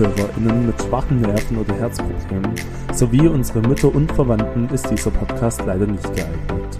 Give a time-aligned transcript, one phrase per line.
[0.00, 2.54] ZuhörerInnen mit schwachen Nerven oder Herzproblemen
[2.94, 6.76] sowie unsere Mütter und Verwandten ist dieser Podcast leider nicht geeignet.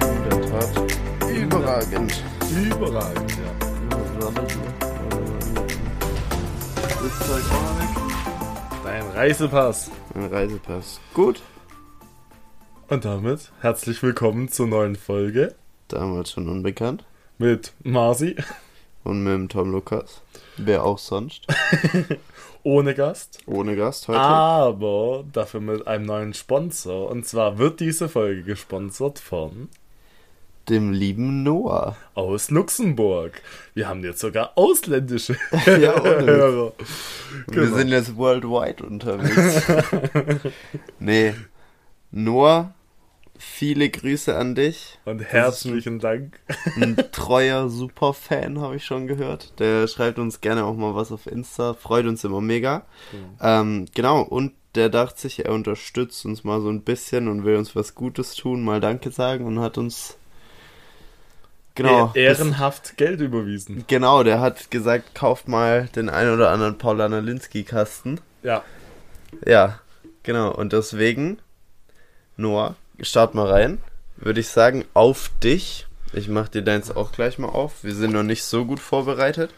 [0.00, 1.30] In der Tat.
[1.30, 2.24] Überragend.
[2.64, 4.30] Überragend, ja.
[6.78, 8.84] Das Zeug auch.
[8.84, 9.90] Dein Reisepass.
[10.14, 11.00] Ein Reisepass.
[11.12, 11.42] Gut.
[12.88, 15.54] Und damit herzlich willkommen zur neuen Folge
[15.88, 17.04] Damals schon unbekannt.
[17.36, 18.36] mit Marci
[19.04, 20.20] Und mit dem Tom Lukas.
[20.56, 21.46] Wer auch sonst.
[22.62, 23.40] ohne Gast.
[23.46, 24.20] Ohne Gast heute.
[24.20, 27.10] Aber dafür mit einem neuen Sponsor.
[27.10, 29.68] Und zwar wird diese Folge gesponsert von
[30.68, 31.96] Dem lieben Noah.
[32.14, 33.42] aus Luxemburg.
[33.74, 36.00] Wir haben jetzt sogar ausländische Ja.
[36.00, 36.72] Hörer.
[37.48, 37.76] Wir Genau.
[37.76, 39.62] sind jetzt worldwide unterwegs.
[41.00, 41.34] nee.
[42.12, 42.72] Noah,
[43.42, 44.98] viele Grüße an dich.
[45.04, 46.38] Und herzlichen Dank.
[46.76, 49.58] Ein treuer Superfan, habe ich schon gehört.
[49.58, 51.74] Der schreibt uns gerne auch mal was auf Insta.
[51.74, 52.86] Freut uns immer mega.
[53.40, 57.56] Ähm, genau, und der dachte sich, er unterstützt uns mal so ein bisschen und will
[57.56, 60.16] uns was Gutes tun, mal Danke sagen und hat uns.
[61.74, 62.12] Genau.
[62.14, 63.76] E- ehrenhaft Geld überwiesen.
[63.78, 68.20] das- genau, der hat gesagt, kauft mal den ein oder anderen Paulana Linsky-Kasten.
[68.42, 68.62] Ja.
[69.46, 69.80] Ja,
[70.22, 70.54] genau.
[70.54, 71.38] Und deswegen,
[72.36, 73.78] Noah, start mal rein.
[74.16, 75.86] Würde ich sagen, auf dich.
[76.12, 77.82] Ich mach dir deins auch gleich mal auf.
[77.82, 79.50] Wir sind noch nicht so gut vorbereitet.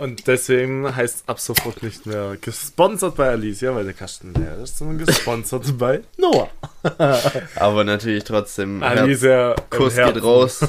[0.00, 4.56] Und deswegen heißt es ab sofort nicht mehr gesponsert bei Alicia, weil der Kasten leer
[4.56, 6.48] ist, sondern gesponsert bei Noah.
[7.56, 8.82] Aber natürlich trotzdem.
[8.82, 10.60] Herz, Alicia, im Kuss geht raus.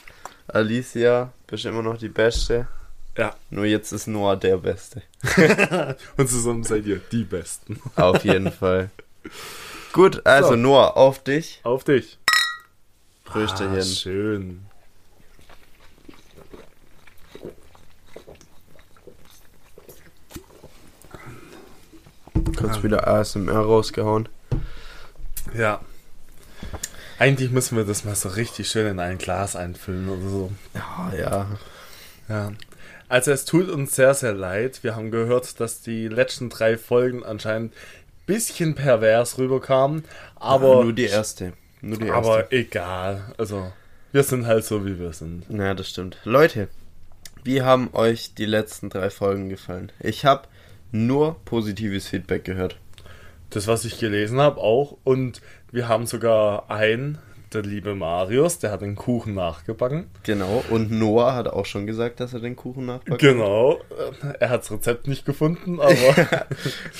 [0.48, 2.68] Alicia, bist immer noch die Beste.
[3.18, 3.34] Ja.
[3.50, 5.02] Nur jetzt ist Noah der Beste.
[6.16, 7.78] Und zusammen seid ihr die Besten.
[7.96, 8.88] Auf jeden Fall.
[9.92, 10.56] Gut, also So.
[10.56, 11.60] Noah, auf dich.
[11.64, 12.18] Auf dich.
[12.28, 13.82] Ah, Frühstückchen.
[13.82, 14.66] schön.
[22.56, 24.28] Kurz wieder ASMR rausgehauen.
[25.56, 25.80] Ja.
[27.18, 30.52] Eigentlich müssen wir das mal so richtig schön in ein Glas einfüllen oder so.
[30.74, 31.46] Ja, ja.
[32.28, 32.52] Ja.
[33.08, 34.84] Also es tut uns sehr, sehr leid.
[34.84, 37.78] Wir haben gehört, dass die letzten drei Folgen anscheinend ein
[38.30, 40.04] bisschen pervers rüberkamen.
[40.36, 41.52] Aber, nur die erste.
[41.80, 42.16] Nur die erste.
[42.16, 43.34] aber egal.
[43.38, 43.72] Also,
[44.12, 45.44] wir sind halt so, wie wir sind.
[45.48, 46.18] Ja, das stimmt.
[46.24, 46.68] Leute,
[47.42, 49.90] wie haben euch die letzten drei Folgen gefallen?
[49.98, 50.46] Ich habe
[50.92, 52.76] nur positives Feedback gehört.
[53.50, 54.96] Das, was ich gelesen habe, auch.
[55.02, 55.40] Und
[55.72, 57.18] wir haben sogar einen,
[57.52, 60.06] der liebe Marius, der hat den Kuchen nachgebacken.
[60.22, 60.62] Genau.
[60.70, 63.20] Und Noah hat auch schon gesagt, dass er den Kuchen nachbackt.
[63.20, 63.80] Genau.
[64.38, 65.94] Er hat das Rezept nicht gefunden, aber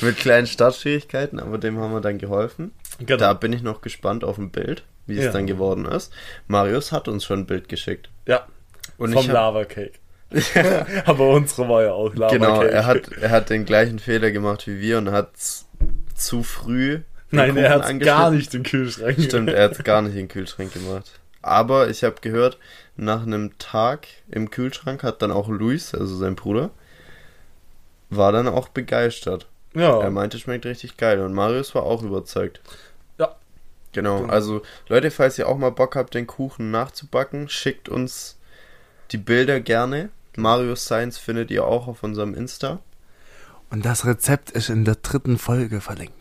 [0.01, 2.73] Mit kleinen Startschwierigkeiten, aber dem haben wir dann geholfen.
[2.99, 3.17] genau.
[3.19, 5.33] Da bin ich noch gespannt auf ein Bild, wie es Ja.
[5.33, 6.13] dann geworden ist.
[6.49, 8.11] Marius hat uns schon ein Bild geschickt.
[8.27, 8.47] ja,
[8.99, 9.93] Und vom Lava Cake.
[11.07, 12.71] aber unsere war ja auch Lava genau, Cake.
[12.73, 15.31] er hat, er hat den gleichen Fehler gemacht wie wir und hat
[16.15, 17.01] zu früh.
[17.31, 18.07] Den Nein, er Kuchen hat angeschnitten.
[18.07, 19.21] gar nicht im Kühlschrank.
[19.21, 21.21] Stimmt, er hat es gar nicht in den Kühlschrank gemacht.
[21.43, 22.59] Aber ich habe gehört,
[22.97, 26.71] nach einem Tag im Kühlschrank hat dann auch Luis, also sein Bruder,
[28.11, 29.47] war dann auch begeistert.
[29.75, 30.01] Ja.
[30.01, 31.21] Er meinte, schmeckt richtig geil.
[31.21, 32.61] Und Marius war auch überzeugt.
[33.19, 33.37] Ja.
[33.93, 34.21] Genau.
[34.21, 34.33] Genau.
[34.33, 38.37] Also, Leute, falls ihr auch mal Bock habt, den Kuchen nachzubacken, schickt uns
[39.13, 40.11] die Bilder gerne.
[40.37, 42.81] Marius Science findet ihr auch auf unserem Insta.
[43.71, 46.20] Und das Rezept ist in der dritten Folge verlinkt.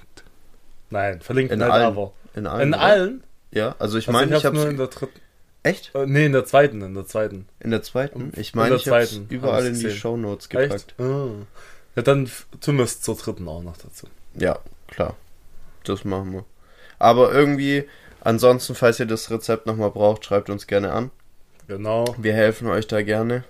[0.89, 1.85] Nein, verlinkt In nicht, allen.
[1.85, 2.11] aber.
[2.35, 2.67] In allen.
[2.69, 3.23] In allen?
[3.51, 5.19] Ja, also ich Also meine, ich hab's nur habe in der dritten.
[5.63, 5.93] Echt?
[5.93, 7.47] Äh, nee, in der zweiten, in der zweiten.
[7.59, 8.31] In der zweiten?
[8.37, 9.97] Ich In meine, ich habe überall in die gesehen.
[9.97, 10.95] Shownotes gepackt.
[10.99, 11.27] Ah.
[11.95, 12.29] Ja, dann
[12.61, 14.07] zumindest zur dritten auch noch dazu.
[14.35, 15.15] Ja, klar.
[15.83, 16.45] Das machen wir.
[16.97, 17.85] Aber irgendwie,
[18.21, 21.11] ansonsten, falls ihr das Rezept nochmal braucht, schreibt uns gerne an.
[21.67, 22.05] Genau.
[22.17, 23.43] Wir helfen euch da gerne.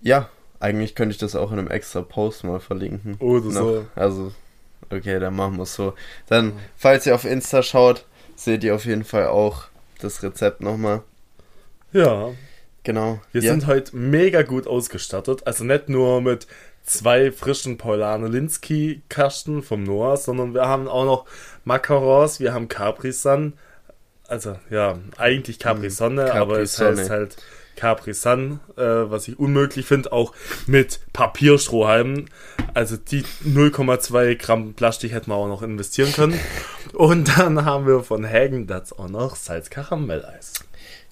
[0.00, 0.28] Ja,
[0.58, 3.16] eigentlich könnte ich das auch in einem extra Post mal verlinken.
[3.18, 3.52] Oder Noch.
[3.52, 3.86] so.
[3.94, 4.32] Also,
[4.92, 5.94] okay, dann machen wir es so.
[6.28, 8.04] Dann, falls ihr auf Insta schaut,
[8.36, 9.64] seht ihr auf jeden Fall auch
[10.00, 11.02] das Rezept nochmal.
[11.92, 12.30] Ja.
[12.84, 13.20] Genau.
[13.30, 13.52] Wir ja.
[13.52, 15.46] sind heute mega gut ausgestattet.
[15.46, 16.46] Also nicht nur mit
[16.84, 21.26] zwei frischen Paulane Linsky Kasten vom Noah, sondern wir haben auch noch
[21.64, 23.52] Macarons, wir haben Capri Sun.
[24.26, 26.26] Also ja, eigentlich Capri Sonne, Mhm.
[26.26, 27.00] Capri aber es Sonne.
[27.02, 27.36] heißt halt
[27.76, 30.32] Capri Sun, äh, was ich unmöglich finde, auch
[30.66, 32.30] mit Papierstrohhalmen.
[32.74, 36.38] Also die 0,2 Gramm Plastik hätten wir auch noch investieren können.
[36.92, 40.54] Und dann haben wir von Hagen das auch noch Salz-Karamelleis.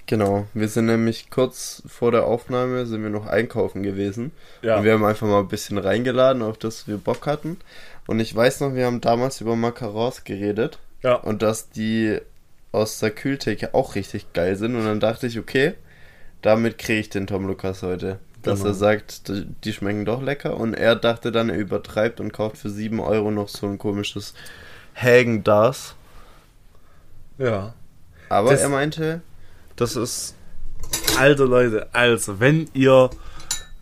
[0.06, 4.32] Genau, wir sind nämlich kurz vor der Aufnahme sind wir noch einkaufen gewesen.
[4.60, 4.76] Ja.
[4.78, 7.58] Und wir haben einfach mal ein bisschen reingeladen, auf das wir Bock hatten.
[8.08, 11.14] Und ich weiß noch, wir haben damals über Macarons geredet Ja.
[11.14, 12.18] und dass die
[12.72, 14.74] aus der Kühltheke auch richtig geil sind.
[14.74, 15.74] Und dann dachte ich, okay,
[16.42, 18.18] damit kriege ich den Tom Lukas heute.
[18.42, 18.70] dass Genau.
[18.70, 20.56] er sagt, die, die schmecken doch lecker.
[20.56, 24.32] Und er dachte dann, er übertreibt und kauft für 7 Euro noch so ein komisches
[24.94, 25.94] Hagen das.
[27.36, 27.74] Ja.
[28.30, 29.20] Aber Das- er meinte,
[29.76, 30.34] das ist.
[31.18, 33.10] Alter Leute, also, wenn ihr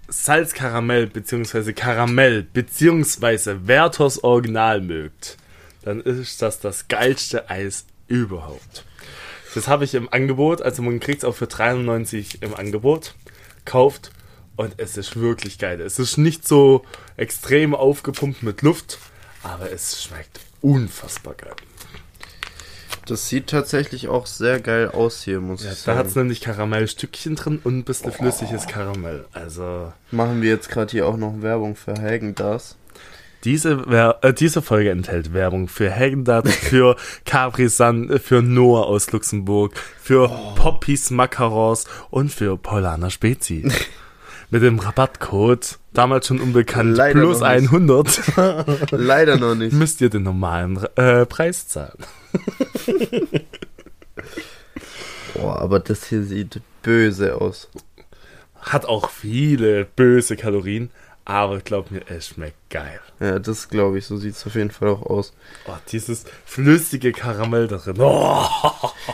[0.09, 5.37] Salzkaramell beziehungsweise Karamell beziehungsweise Werthers Original mögt,
[5.83, 8.85] dann ist das das geilste Eis überhaupt.
[9.55, 13.15] Das habe ich im Angebot, also man kriegt es auch für 93 im Angebot,
[13.65, 14.11] kauft
[14.57, 15.81] und es ist wirklich geil.
[15.81, 16.85] Es ist nicht so
[17.17, 18.99] extrem aufgepumpt mit Luft,
[19.43, 21.55] aber es schmeckt unfassbar geil.
[23.07, 26.09] Das sieht tatsächlich auch sehr geil aus hier, muss Ja, ich da hat sagen.
[26.11, 29.25] es nämlich Karamellstückchen drin und ein bisschen flüssiges Karamell.
[29.33, 32.77] Also Machen wir jetzt gerade hier auch noch Werbung für Hagen das.
[33.45, 39.13] Diese, Wer äh, diese Folge enthält Werbung für Häagen-Dazs, für Capri Sun, für Noah aus
[39.13, 43.71] Luxemburg, für Poppys Macarons und für Paulaner Spezi.
[44.51, 47.71] Mit dem Rabattcode, damals schon unbekannt, Leider plus noch nicht.
[47.71, 49.75] 100, Leider noch nicht.
[49.75, 51.99] müsst ihr den normalen äh, Preis zahlen.
[55.35, 57.69] Boah, aber das hier sieht böse aus.
[58.57, 60.91] Hat auch viele böse Kalorien,
[61.29, 63.01] aber glaub mir, es schmeckt geil.
[63.21, 65.35] Ja, das glaube ich, so sieht es auf jeden Fall auch aus.
[65.67, 67.97] Oh, dieses flüssige Karamell darin.
[68.01, 68.47] Oh.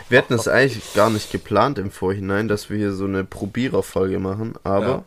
[0.09, 4.21] Wir hatten es eigentlich gar nicht geplant im Vorhinein, dass wir hier so eine Probiererfolge
[4.21, 5.05] machen, aber Ja.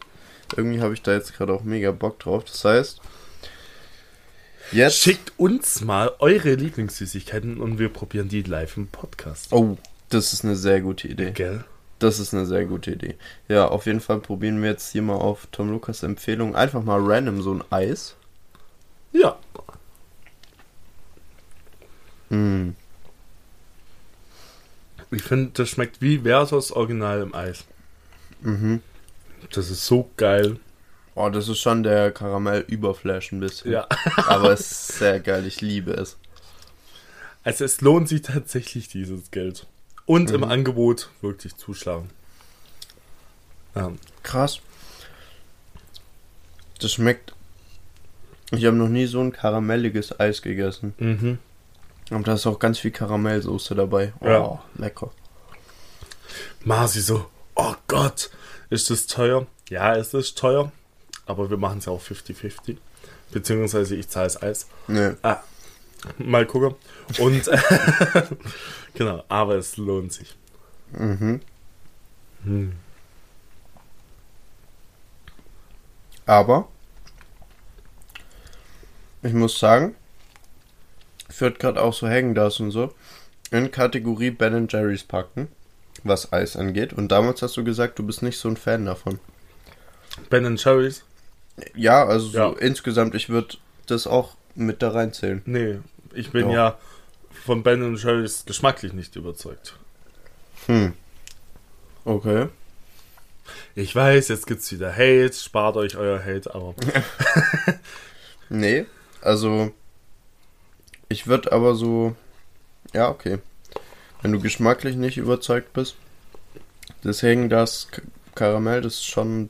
[0.57, 2.43] irgendwie habe ich da jetzt gerade auch mega Bock drauf.
[2.43, 2.99] Das heißt,
[4.73, 4.97] jetzt.
[4.97, 9.53] Schickt uns mal eure Lieblingssüßigkeiten und wir probieren die live im Podcast.
[9.53, 9.77] Oh,
[10.09, 11.31] das ist eine sehr gute Idee.
[11.31, 11.63] Gell?
[11.99, 13.15] Das ist eine sehr gute Idee.
[13.47, 16.99] Ja, auf jeden Fall probieren wir jetzt hier mal auf Tom Lukas Empfehlung einfach mal
[17.01, 18.15] random so ein Eis.
[19.13, 19.37] Ja.
[22.29, 22.71] Mm.
[25.09, 27.65] Ich finde, das schmeckt wie Versus Original im Eis.
[28.41, 28.81] Mhm.
[29.51, 30.59] Das ist so geil.
[31.15, 33.71] Oh, das ist schon der Karamell-Überflash ein bisschen.
[33.71, 33.87] Ja.
[34.27, 36.17] Aber es ist sehr geil, ich liebe es.
[37.43, 39.65] Also es lohnt sich tatsächlich dieses Geld.
[40.07, 42.09] Und im Angebot wirklich zuschlagen.
[43.75, 43.91] Ja.
[44.23, 44.59] Krass.
[46.79, 47.33] Das schmeckt.
[48.51, 50.93] Ich habe noch nie so ein karamelliges Eis gegessen.
[50.97, 51.37] Mhm.
[52.09, 54.13] Aber da ist auch ganz viel Karamellsoße dabei.
[54.21, 54.63] Oh, Ja.
[54.75, 55.11] lecker.
[56.63, 57.25] Marci so,
[57.55, 58.29] oh Gott,
[58.69, 59.45] ist das teuer?
[59.69, 60.71] Ja, es ist teuer.
[61.25, 62.77] Aber wir machen es ja auch 50-50.
[63.31, 64.67] Beziehungsweise ich zahle es Eis.
[64.87, 65.15] Nö.
[65.21, 65.41] Ah,
[66.17, 66.75] mal gucken.
[67.19, 67.49] Und
[68.93, 70.35] genau, aber es lohnt sich.
[70.91, 71.41] Mhm.
[72.43, 72.73] Hm.
[76.25, 76.67] Aber
[79.23, 79.95] ich muss sagen,
[81.29, 82.93] ich würde gerade auch so hängen das und so
[83.51, 85.47] in Kategorie Ben Jerry's packen,
[86.03, 86.93] was Eis angeht.
[86.93, 89.19] Und damals hast du gesagt, du bist nicht so ein Fan davon.
[90.29, 91.03] Ben Cherries?
[91.75, 92.53] Ja, also so Ja.
[92.59, 93.57] insgesamt, ich würde
[93.87, 95.41] das auch mit da reinzählen.
[95.45, 95.79] Nee,
[96.13, 96.53] ich bin Doch.
[96.53, 96.77] ja
[97.45, 99.77] von Ben Cherries geschmacklich nicht überzeugt.
[100.65, 100.93] Hm.
[102.03, 102.47] Okay.
[103.75, 106.75] Ich weiß, jetzt gibt's wieder Hate, spart euch euer Hate, aber
[108.49, 108.85] Nee,
[109.21, 109.71] also
[111.09, 112.15] ich würde aber so,
[112.93, 113.39] ja, okay.
[114.21, 115.95] Wenn du geschmacklich nicht überzeugt bist,
[117.03, 117.87] deswegen das
[118.35, 119.49] Karamell, das ist schon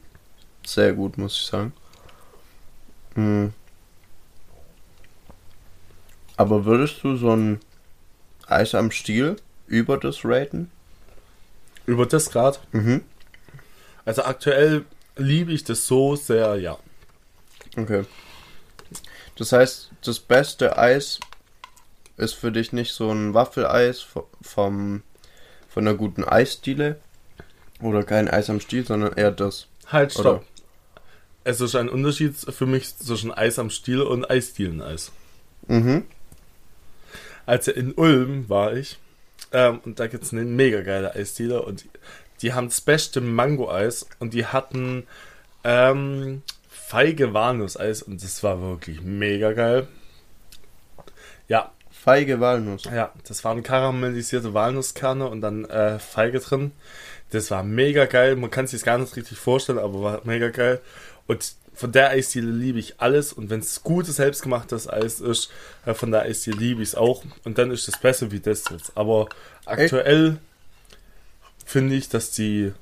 [0.66, 1.74] sehr gut, muss ich sagen.
[3.16, 3.54] Hm.
[6.38, 7.60] Aber würdest du so ein
[8.48, 9.36] Eis am Stiel
[9.68, 10.72] über das raten?
[11.86, 12.60] über das Grad.
[12.74, 13.02] Mhm.
[14.04, 14.84] Also aktuell
[15.16, 16.78] liebe ich das so sehr, ja.
[17.78, 18.04] Okay.
[19.38, 21.20] Das heißt, das beste Eis
[22.18, 25.02] ist für dich nicht so ein Waffeleis vo- vom,
[25.70, 27.00] von einer guten Eisdiele
[27.82, 29.68] oder kein Eis am Stiel, sondern eher das.
[29.88, 30.26] Halt, stopp.
[30.26, 30.44] Oder?
[31.46, 35.14] Es ist ein Unterschied für mich zwischen Eis am Stiel und Eisdieleneis.
[35.68, 36.04] Mhm.
[37.48, 39.00] Also in Ulm war ich
[39.52, 41.86] ähm, und da gibt's eine mega geile Eisdiele und
[42.42, 45.08] die haben das beste Mango-Eis und die hatten
[45.64, 49.88] ähm, feige Walnusseis und das war wirklich mega geil.
[51.48, 52.84] Ja, Feige Walnuss.
[52.86, 56.72] ja, das waren karamellisierte Walnusskerne und dann äh, Feige drin.
[57.32, 58.38] Das war mega geil.
[58.38, 60.80] Man kann sich gar nicht richtig vorstellen, aber war mega geil.
[61.28, 63.32] Und von der Eisdiele liebe ich alles.
[63.32, 65.52] Und wenn es gutes, selbstgemachtes Eis ist,
[65.86, 67.24] äh, von der Eisdiele liebe ich es auch.
[67.44, 68.92] Und dann ist es besser wie das jetzt.
[68.96, 69.30] Aber
[69.66, 70.40] aktuell
[71.64, 72.74] finde ich, dass die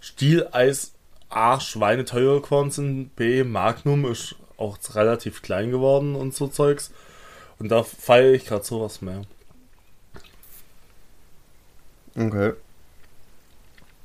[0.00, 0.92] Stieleis
[1.30, 3.16] A, schweineteuer geworden sind.
[3.16, 6.92] B, Magnum ist auch relativ klein geworden und so Zeugs.
[7.58, 9.22] Und da feiere ich gerade sowas mehr.
[12.14, 12.52] Okay.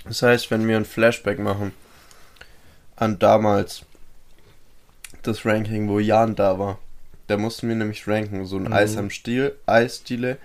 [0.05, 1.73] Das heißt, wenn wir ein Flashback machen,
[2.95, 3.83] an damals
[5.23, 6.79] das Ranking, wo Jan da war.
[7.27, 8.73] Der musste mir nämlich ranken, so ein Mhm.
[8.73, 10.37] Eis am Stiel, Eisdiele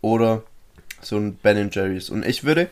[0.00, 0.42] oder
[1.00, 2.10] so ein Ben Jerry's.
[2.10, 2.68] Und ich würde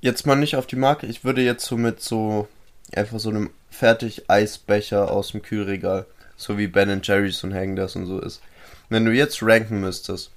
[0.00, 2.48] jetzt mal nicht auf die Marke, ich würde jetzt so mit so
[2.94, 7.96] einfach so einem fertig Eisbecher aus dem Kühlregal, so wie Ben Jerry's und Hang das
[7.96, 8.40] und so ist.
[8.88, 10.30] Wenn du jetzt ranken müsstest,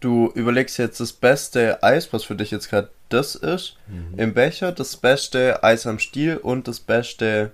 [0.00, 3.76] du überlegst jetzt das beste Eis, was für dich jetzt gerade das ist,
[4.16, 7.52] im Becher, das beste Eis am Stiel und das beste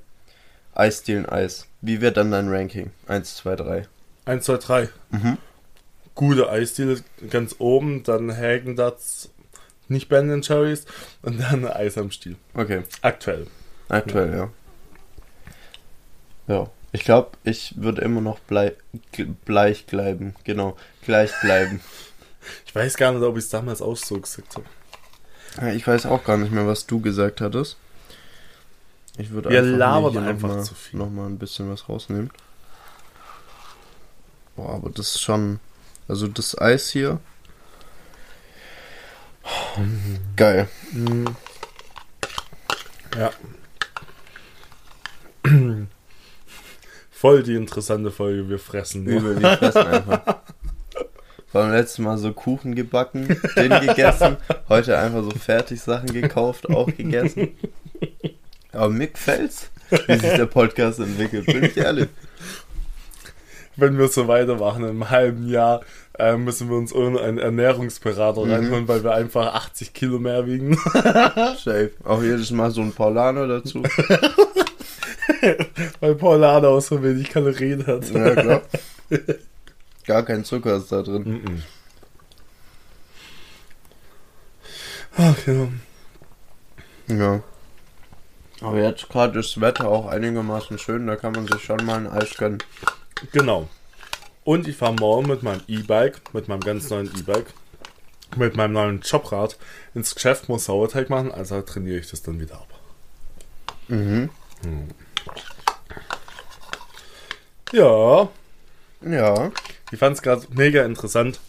[0.74, 1.66] Eisdielen-Eis.
[1.80, 2.90] Wie wird dann dein Ranking?
[3.08, 3.88] 1, 2, 3.
[4.24, 4.88] 1, 2, 3.
[5.10, 5.38] Mhm.
[6.14, 9.30] Gute Eisdiele ganz oben, dann Hagen Dazs,
[9.88, 10.84] nicht Ben Cherries
[11.22, 12.36] und dann Eis am Stiel.
[12.54, 13.46] Okay, Aktuell.
[13.88, 14.50] aktuell, ja.
[16.48, 18.74] Ja, ich glaube, ich würde immer noch blei
[19.46, 20.34] gleich bleiben.
[20.44, 21.80] Genau, gleich bleiben.
[22.66, 24.66] Ich weiß gar nicht, ob ich es damals auch so gesagt habe.
[25.60, 27.76] Ja, ich weiß auch gar nicht mehr, was du gesagt hattest.
[29.18, 30.98] Ich würde Wir einfach labern hier einfach noch mal, zu viel.
[30.98, 32.30] Noch mal ein bisschen was rausnehmen.
[34.56, 35.60] Boah, aber das ist schon...
[36.08, 37.20] Also das Eis hier...
[40.36, 40.68] Geil.
[40.92, 41.36] Mhm.
[43.16, 43.30] Ja.
[47.10, 49.04] Voll die interessante Folge, wir fressen.
[49.04, 49.14] nur.
[49.14, 50.22] Übel, wir fressen einfach.
[51.52, 54.38] Beim letzten Mal so Kuchen gebacken, den gegessen.
[54.68, 57.56] Heute einfach so Fertigsachen gekauft, auch gegessen.
[58.72, 62.08] Aber mir gefällt's, wie sich der Podcast entwickelt, bin ich ehrlich.
[63.76, 65.80] Wenn wir so weitermachen, einem halben Jahr
[66.18, 68.52] äh, müssen wir uns irgendeinen Ernährungsberater Mhm.
[68.52, 70.76] reinholen, weil wir einfach 80 Kilo mehr wiegen.
[70.94, 71.90] Safe.
[72.04, 73.82] Auch jedes Mal so ein Paulaner dazu.
[76.00, 78.10] weil Paulana auch so wenig Kalorien hat.
[78.10, 78.62] Ja, klar.
[80.06, 81.22] Gar kein Zucker ist da drin.
[81.42, 81.62] Mhm.
[85.16, 85.68] Ach ja.
[87.16, 87.42] Ja.
[88.62, 91.96] Aber jetzt gerade ist das Wetter auch einigermaßen schön, da kann man sich schon mal
[91.96, 92.58] ein Eis gönnen.
[93.32, 93.68] Genau.
[94.44, 97.52] Und ich fahre morgen mit meinem E-Bike, mit meinem ganz neuen E-Bike,
[98.36, 99.56] mit meinem neuen Jobrad
[99.94, 102.68] ins Geschäft, muss Sauerteig machen, also trainiere ich das dann wieder ab.
[103.88, 104.30] Mhm.
[107.72, 108.28] Ja,
[109.00, 109.50] Ja.
[109.90, 111.40] ich fand es gerade mega interessant.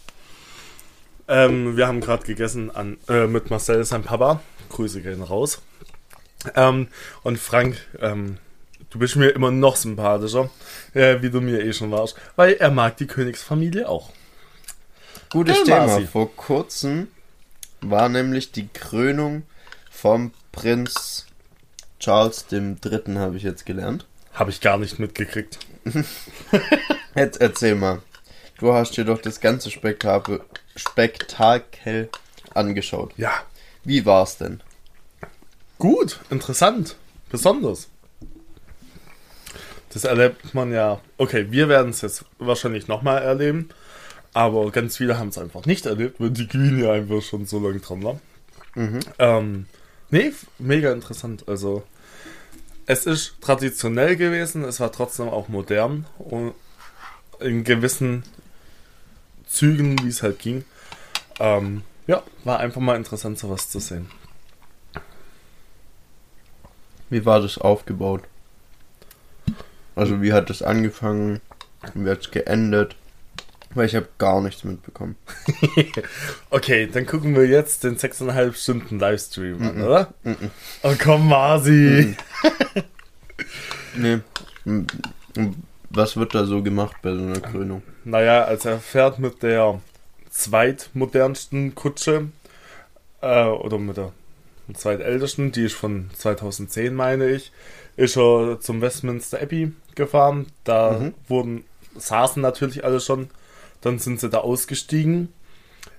[1.27, 4.41] Ähm, wir haben gerade gegessen an, äh, mit Marcel, sein Papa.
[4.69, 5.61] Grüße gehen raus.
[6.55, 6.87] Ähm,
[7.23, 8.37] und Frank, ähm,
[8.89, 10.49] du bist mir immer noch sympathischer,
[10.93, 14.11] äh, wie du mir eh schon warst, weil er mag die Königsfamilie auch.
[15.29, 15.87] Gutes Hey, Thema.
[15.87, 16.07] Marci.
[16.07, 17.07] Vor kurzem
[17.81, 19.43] war nämlich die Krönung
[19.89, 21.25] vom Prinz
[21.99, 24.05] Charles dem Dritten, habe ich jetzt gelernt.
[24.33, 25.59] Habe ich gar nicht mitgekriegt.
[27.15, 28.01] Jetzt erzähl mal.
[28.57, 30.41] Du hast dir doch das ganze Spektakel,
[30.75, 32.09] Spektakel
[32.53, 33.13] angeschaut.
[33.17, 33.31] Ja,
[33.83, 34.61] Wie war's denn?
[35.83, 36.95] Gut, interessant,
[37.29, 37.89] besonders.
[39.89, 41.01] Das erlebt man ja.
[41.17, 43.67] Okay, wir werden es jetzt wahrscheinlich nochmal erleben,
[44.31, 47.59] aber ganz viele haben es einfach nicht erlebt, weil die Queen ja einfach schon so
[47.59, 48.21] lange dran war.
[48.75, 48.99] Mhm.
[49.19, 49.65] Ähm,
[50.09, 51.49] nee, mega interessant.
[51.49, 51.83] Also,
[52.85, 56.53] es ist traditionell gewesen, es war trotzdem auch modern und
[57.41, 58.23] in gewissen
[59.49, 60.63] Zügen, wie es halt ging.
[61.41, 64.09] Ähm, ja, war einfach mal interessant, sowas zu sehen.
[67.13, 68.23] Wie war das aufgebaut?
[69.95, 71.41] Also wie hat das angefangen?
[71.93, 72.95] Wie hat's geendet?
[73.75, 75.15] Weil ich habe gar nichts mitbekommen.
[76.49, 79.83] Okay, dann gucken wir jetzt den 6,5 Stunden Livestream an, Mhm.
[79.83, 80.13] oder?
[80.23, 80.51] Mhm.
[80.81, 82.15] Oh komm, Masi!
[83.95, 84.19] Nee.
[85.91, 87.83] Was wird da so gemacht bei so einer Krönung?
[88.05, 89.79] Naja, als er fährt mit der
[90.31, 92.29] zweitmodernsten Kutsche,
[93.21, 94.11] äh, oder mit der
[94.73, 97.51] zweitältesten, die ist von 2010, meine ich,
[97.95, 100.47] ist er zum Westminster Abbey gefahren.
[100.63, 101.13] Da Mhm.
[101.27, 101.65] wurden,
[101.97, 103.29] saßen natürlich alle schon.
[103.81, 105.33] Dann sind sie da ausgestiegen.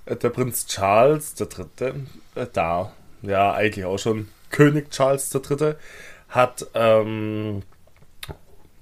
[0.06, 1.94] Äh, Der Prinz Charles, der Dritte,
[2.34, 2.92] äh, da,
[3.22, 5.76] ja, eigentlich auch schon König Charles der Dritte,
[6.28, 7.62] hat ähm,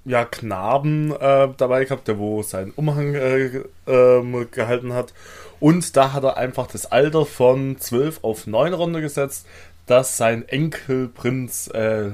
[0.04, 5.12] ja Knaben äh, dabei gehabt, der wo seinen Umhang äh, ähm, gehalten hat.
[5.60, 9.46] Und da hat er einfach das Alter von 12 auf 9 runtergesetzt,
[9.92, 12.08] dass sein Enkel Prinz äh,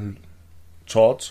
[0.85, 1.30] George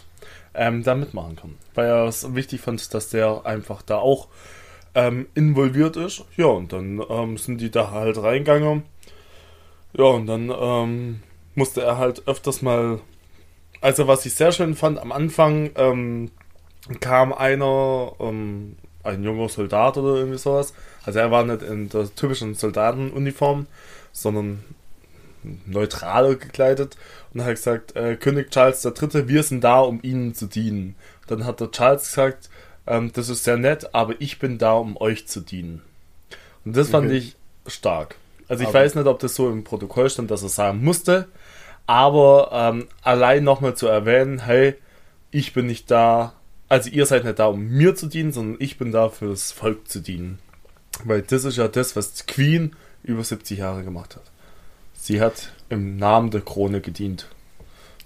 [0.54, 1.56] ähm, da mitmachen kann.
[1.75, 4.30] Weil er es wichtig fand, dass der einfach da auch
[4.96, 6.24] ähm, involviert ist.
[6.38, 8.84] Ja, und dann ähm, sind die da halt reingegangen.
[9.92, 11.22] Ja, und dann ähm,
[11.54, 13.01] musste er halt öfters mal.
[13.82, 16.32] Also, was ich sehr schön fand, am Anfang ähm,
[17.01, 20.74] kam einer, ähm, ein junger Soldat oder irgendwie sowas.
[21.06, 23.68] Also, er war nicht in der typischen Soldatenuniform,
[24.13, 24.63] sondern
[25.65, 26.98] neutraler gekleidet
[27.34, 30.96] und hat gesagt, äh, König Charles III., wir sind da, um Ihnen zu dienen.
[31.27, 32.50] Dann hat der Charles gesagt,
[32.86, 35.82] ähm, das ist sehr nett, aber ich bin da, um euch zu dienen.
[36.65, 37.17] Und das fand Okay.
[37.17, 37.36] ich
[37.67, 38.15] stark.
[38.50, 41.27] Also ich Aber- weiß nicht, ob das so im Protokoll stand, dass er sagen musste,
[41.86, 44.75] aber ähm, allein nochmal zu erwähnen, hey,
[45.32, 46.34] ich bin nicht da,
[46.70, 49.51] also ihr seid nicht da, um mir zu dienen, sondern ich bin da, für das
[49.51, 50.39] Volk zu dienen.
[51.03, 54.24] Weil das ist ja das, was die Queen über 70 Jahre gemacht hat.
[54.98, 57.27] Sie hat im Namen der Krone gedient.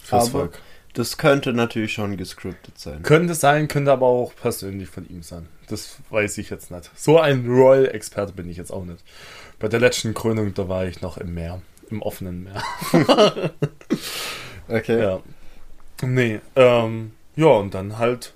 [0.00, 0.58] Fürs Aber- Volk.
[0.94, 3.02] Das könnte natürlich schon gescriptet sein.
[3.02, 5.48] Könnte sein, könnte aber auch persönlich von ihm sein.
[5.68, 6.90] Das weiß ich jetzt nicht.
[6.94, 9.02] So ein Royal-Experte bin ich jetzt auch nicht.
[9.58, 11.62] Bei der letzten Krönung, da war ich noch im Meer.
[11.88, 12.62] Im offenen Meer.
[14.68, 15.00] Okay.
[15.02, 15.20] Ja.
[16.02, 18.32] Nee, ähm, ja, und dann halt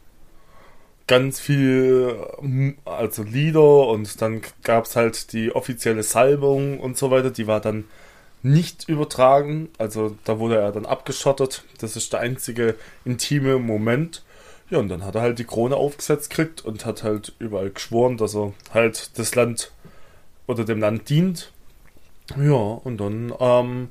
[1.07, 7.11] ganz viel, ähm, also Lieder und dann gab es halt die offizielle Salbung und so
[7.11, 7.85] weiter, die war dann
[8.47, 14.23] nicht übertragen, also da wurde er dann abgeschottet, das ist der einzige intime Moment.
[14.71, 18.17] Ja, und dann hat er halt die Krone aufgesetzt gekriegt und hat halt überall geschworen,
[18.17, 19.73] dass er halt das Land
[20.47, 21.53] oder dem Land dient.
[22.37, 23.91] Ja, und dann, ähm,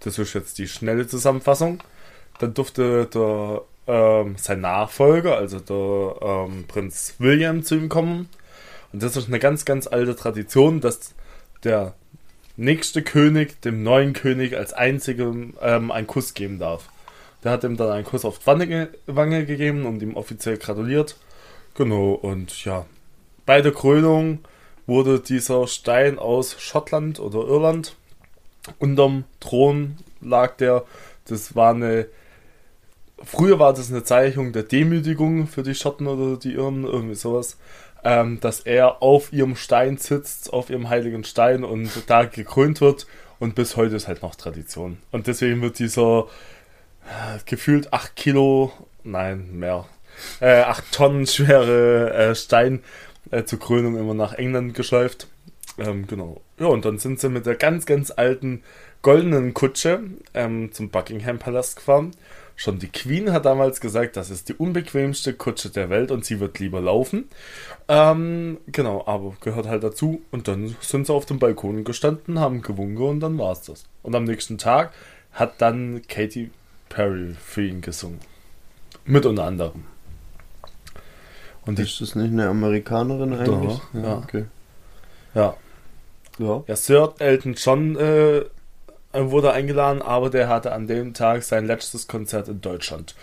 [0.00, 1.82] das ist jetzt die schnelle Zusammenfassung.
[2.38, 8.28] Dann durfte der, ähm, sein Nachfolger, also der ähm, Prinz William, zu ihm kommen.
[8.92, 11.14] Und das ist eine ganz, ganz alte Tradition, dass
[11.64, 11.94] der
[12.56, 16.88] nächste König dem neuen König als einzigem ähm, einen Kuss geben darf.
[17.42, 20.56] Der hat ihm dann einen Kuss auf die Wange, ge- Wange gegeben und ihm offiziell
[20.56, 21.16] gratuliert.
[21.74, 22.86] Genau, und ja,
[23.44, 24.38] bei der Krönung
[24.86, 27.96] wurde dieser Stein aus Schottland oder Irland
[28.78, 30.84] unterm Thron lag der.
[31.26, 32.06] Das war eine.
[33.22, 37.56] Früher war das eine Zeichnung der Demütigung für die Schotten oder die Irren, irgendwie sowas.
[38.04, 43.06] Ähm, dass er auf ihrem Stein sitzt, auf ihrem heiligen Stein und da gekrönt wird.
[43.38, 44.98] Und bis heute ist halt noch Tradition.
[45.10, 46.26] Und deswegen wird dieser
[47.04, 49.86] äh, gefühlt 8 Kilo, nein, mehr,
[50.40, 52.82] äh, 8 Tonnen schwere äh, Stein
[53.30, 55.28] äh, zur Krönung immer nach England geschleift.
[55.78, 56.40] Ähm, genau.
[56.58, 58.62] Ja, und dann sind sie mit der ganz, ganz alten
[59.02, 60.02] goldenen Kutsche
[60.32, 62.12] ähm, zum Buckingham Palast gefahren.
[62.56, 66.38] Schon die Queen hat damals gesagt, das ist die unbequemste Kutsche der Welt und sie
[66.38, 67.28] wird lieber laufen.
[67.88, 70.22] Ähm, genau, aber gehört halt dazu.
[70.30, 73.84] Und dann sind sie auf dem Balkon gestanden, haben gewunken und dann war's das.
[74.02, 74.92] Und am nächsten Tag
[75.32, 76.50] hat dann Katy
[76.88, 78.20] Perry für ihn gesungen.
[79.04, 79.84] Mit unter anderem.
[81.66, 83.78] Und Ist das nicht eine Amerikanerin eigentlich?
[83.78, 84.18] Doch, ja.
[84.18, 84.44] Okay.
[85.34, 85.56] ja,
[86.38, 86.62] Ja.
[86.66, 88.44] Ja, Sir Elton John äh,
[89.14, 93.14] wurde eingeladen, aber der hatte an dem Tag sein letztes Konzert in Deutschland.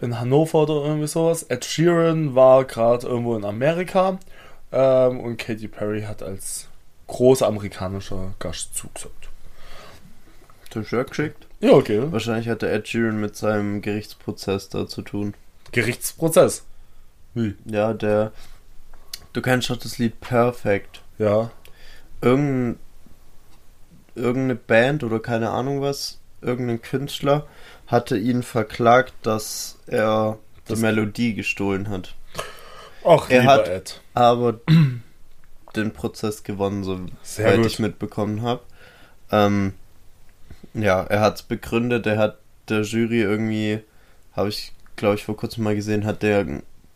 [0.00, 1.44] In Hannover oder irgendwie sowas.
[1.44, 4.18] Ed Sheeran war gerade irgendwo in Amerika
[4.72, 6.68] ähm, und Katy Perry hat als
[7.06, 9.28] großer amerikanischer Gast zugesagt.
[10.70, 11.46] Du Shirt geschickt?
[11.60, 12.00] Ja, okay.
[12.12, 15.34] Wahrscheinlich hatte Ed Sheeran mit seinem Gerichtsprozess da zu tun.
[15.72, 16.64] Gerichtsprozess.
[17.34, 17.54] Wie?
[17.64, 18.32] Ja, der.
[19.32, 21.02] Du kennst doch das Lied Perfect.
[21.18, 21.50] Ja.
[22.20, 22.78] Irgendein,
[24.18, 27.46] irgendeine Band oder keine Ahnung was, irgendein Künstler
[27.86, 32.14] hatte ihn verklagt, dass er die Das- Melodie gestohlen hat.
[33.04, 34.00] Ach, Er hat- Ed.
[34.14, 34.60] Aber
[35.76, 38.62] den Prozess gewonnen, soweit ich mitbekommen habe.
[39.30, 39.72] Ähm,
[40.74, 43.80] ja, er hat es begründet, er hat der Jury irgendwie,
[44.34, 46.44] habe ich glaube ich vor kurzem mal gesehen, hat der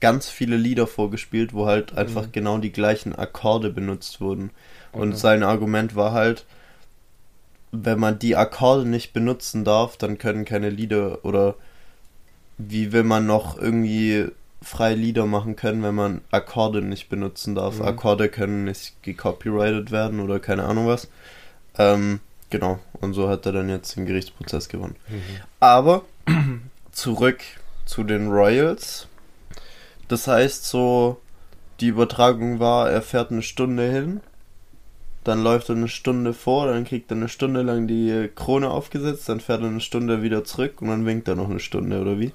[0.01, 2.33] ganz viele Lieder vorgespielt, wo halt einfach Mhm.
[2.33, 4.51] genau die gleichen Akkorde benutzt wurden.
[4.91, 5.19] Und Okay.
[5.19, 6.45] sein Argument war halt,
[7.73, 11.57] wenn man die Akkorde nicht benutzen darf, dann können keine Lieder oder
[12.59, 14.29] wie will man noch irgendwie
[14.61, 17.79] frei Lieder machen können, wenn man Akkorde nicht benutzen darf.
[17.79, 17.87] Mhm.
[17.87, 21.09] Akkorde können nicht gecopyrighted werden oder keine Ahnung was.
[21.79, 24.97] Ähm, genau, und so hat er dann jetzt den Gerichtsprozess gewonnen.
[25.09, 25.23] Mhm.
[25.59, 26.05] Aber
[26.93, 27.41] zurück
[27.87, 29.09] zu den Royals.
[30.09, 31.21] Das heißt so,
[31.81, 34.21] die Übertragung war, er fährt eine Stunde hin,
[35.25, 39.29] dann läuft er eine Stunde vor, dann kriegt er eine Stunde lang die Krone aufgesetzt,
[39.29, 42.19] dann fährt er eine Stunde wieder zurück und dann winkt er noch eine Stunde, oder
[42.19, 42.33] wie?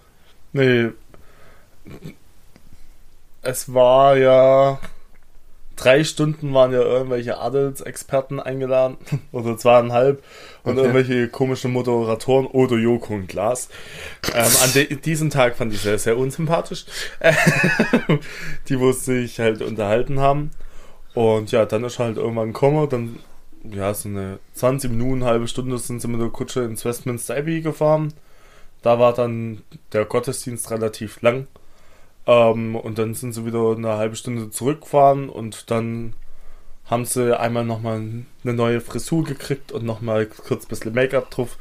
[0.54, 0.90] Nee.
[3.42, 4.80] Es war ja.
[5.76, 8.98] Drei Stunden waren ja irgendwelche Adelsexperten eingeladen.
[9.32, 10.24] Oder zweieinhalb.
[10.64, 10.80] Und Okay.
[10.88, 13.70] irgendwelche komischen Moderatoren oder Joko und Glas.
[14.34, 16.86] Ähm, an de diesem Tag fand ich sehr, sehr unsympathisch.
[18.70, 20.50] die, wo sich halt unterhalten haben.
[21.18, 22.88] Und ja, dann ist halt irgendwann gekommen.
[22.90, 23.18] Dann,
[23.64, 27.62] ja, so eine 20 Minuten, halbe Stunde sind sie mit der Kutsche ins Westminster Abbey
[27.62, 28.14] gefahren.
[28.84, 31.48] Da war dann der Gottesdienst relativ lang.
[32.28, 36.14] Ähm, und dann sind sie wieder eine halbe Stunde zurückgefahren und dann
[36.86, 37.96] haben sie einmal nochmal
[38.44, 41.58] eine neue Frisur gekriegt und nochmal kurz ein bisschen Make-up drauf.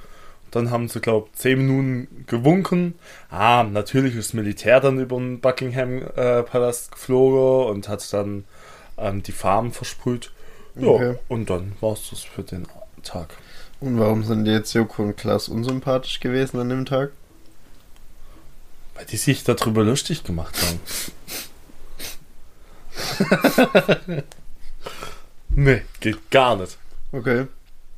[0.51, 2.99] Dann haben sie, glaube ich, 10 Minuten gewunken.
[3.31, 8.45] Ah, natürlich ist das Militär dann über den Buckingham-Palast geflogen und hat dann
[8.99, 10.31] ähm, die Farben versprüht.
[10.75, 11.15] Ja, Okay.
[11.29, 12.67] und dann war es das für den
[13.03, 13.31] Tag.
[13.81, 17.13] Und warum sind die jetzt Joko und Klaas unsympathisch gewesen an dem Tag?
[18.95, 20.81] Weil die sich darüber lustig gemacht haben.
[25.51, 26.79] nee, geht gar nicht.
[27.13, 27.47] Okay.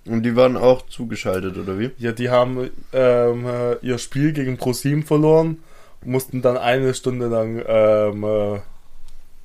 [0.04, 1.90] Und die waren auch zugeschaltet, oder wie?
[1.98, 5.62] Ja, die haben ähm, äh, ihr Spiel gegen ProSieben verloren,
[6.02, 8.60] mussten dann eine Stunde lang ähm, äh,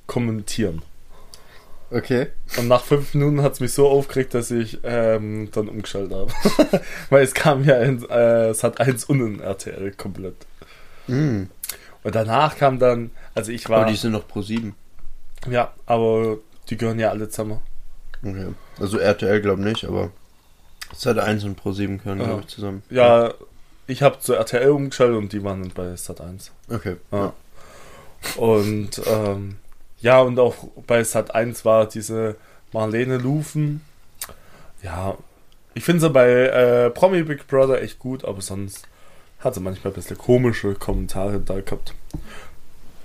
[0.06, 0.82] kommentieren.
[1.94, 2.26] Okay.
[2.58, 6.32] Und nach fünf Minuten hat es mich so aufgeregt, dass ich ähm, dann umgeschaltet habe.
[7.10, 10.34] Weil es kam ja in, äh, es hat eins und ein RTL komplett.
[11.06, 11.48] Mhm.
[12.02, 14.74] Und danach kam dann, also ich war, Aber die sind noch pro 7.
[15.48, 17.60] ja, aber die gehören ja alle zusammen.
[18.24, 18.48] Okay.
[18.80, 20.10] Also RTL glaube nicht, aber
[20.92, 22.26] es hat 1 und pro 7 können, Ja.
[22.26, 22.82] glaube ich, zusammen.
[22.90, 23.34] Ja,
[23.86, 26.50] ich habe zu RTL umgeschaltet und die waren dann bei Sat 1.
[26.70, 26.96] Okay.
[27.12, 27.32] Ja.
[28.36, 29.58] Und ähm,
[30.04, 30.54] ja, und auch
[30.86, 32.36] bei Sat 1 war diese
[32.74, 33.80] Marlene Lufen.
[34.82, 35.16] Ja,
[35.72, 38.86] ich finde sie bei äh, Promi Big Brother echt gut, aber sonst
[39.40, 41.94] hat sie manchmal ein bisschen komische Kommentare da gehabt.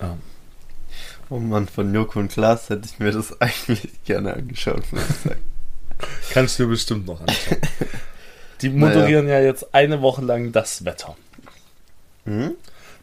[0.01, 0.17] Ja.
[1.29, 4.83] Oh Mann, von Joko und Klaas hätte ich mir das eigentlich gerne angeschaut.
[6.31, 7.61] Kannst du dir bestimmt noch anschauen.
[8.61, 11.15] Die moderieren ja jetzt eine Woche lang das Wetter.
[12.25, 12.55] Mhm.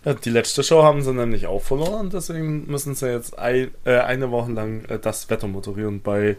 [0.06, 3.98] Ja, die letzte Show haben sie nämlich auch verloren, deswegen müssen sie jetzt ein, äh,
[3.98, 6.36] eine Woche lang äh, das Wetter moderieren bei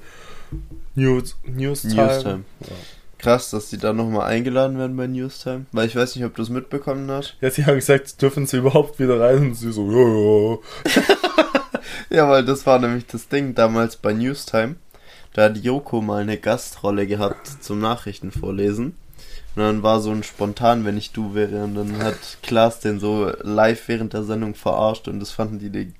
[0.95, 1.95] News, Newstime.
[1.95, 2.43] Newstime.
[2.61, 2.75] Ja.
[3.19, 5.65] Krass, dass die da nochmal eingeladen werden bei Newstime.
[5.73, 7.35] Weil ich weiß nicht, ob du es mitbekommen hast.
[7.41, 9.37] ja, sie haben gesagt, dürfen sie überhaupt wieder rein?
[9.39, 11.03] Und sie so, ja, ja.
[12.09, 14.75] Ja, weil das war nämlich das Ding damals bei Newstime.
[15.33, 18.95] Da hat Joko mal eine Gastrolle gehabt zum Nachrichten vorlesen.
[19.57, 21.63] Und dann war so ein spontan, wenn ich du wäre.
[21.63, 25.71] Und dann hat Klaas den so live während der Sendung verarscht und das fanden die
[25.71, 25.93] die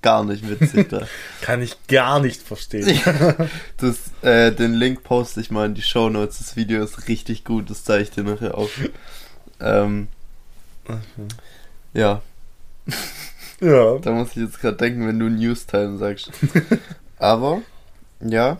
[0.00, 1.06] gar nicht witzig da.
[1.42, 2.98] Kann ich gar nicht verstehen.
[3.76, 6.38] Das, äh, den Link poste ich mal in die Show Notes.
[6.38, 8.70] Das Video ist richtig gut, das zeige ich dir nachher auf.
[9.60, 10.08] Ähm,
[11.92, 12.22] ja,
[13.60, 13.98] ja.
[13.98, 16.30] da muss ich jetzt gerade denken, wenn du Newstime sagst.
[17.18, 17.60] Aber,
[18.20, 18.58] ja,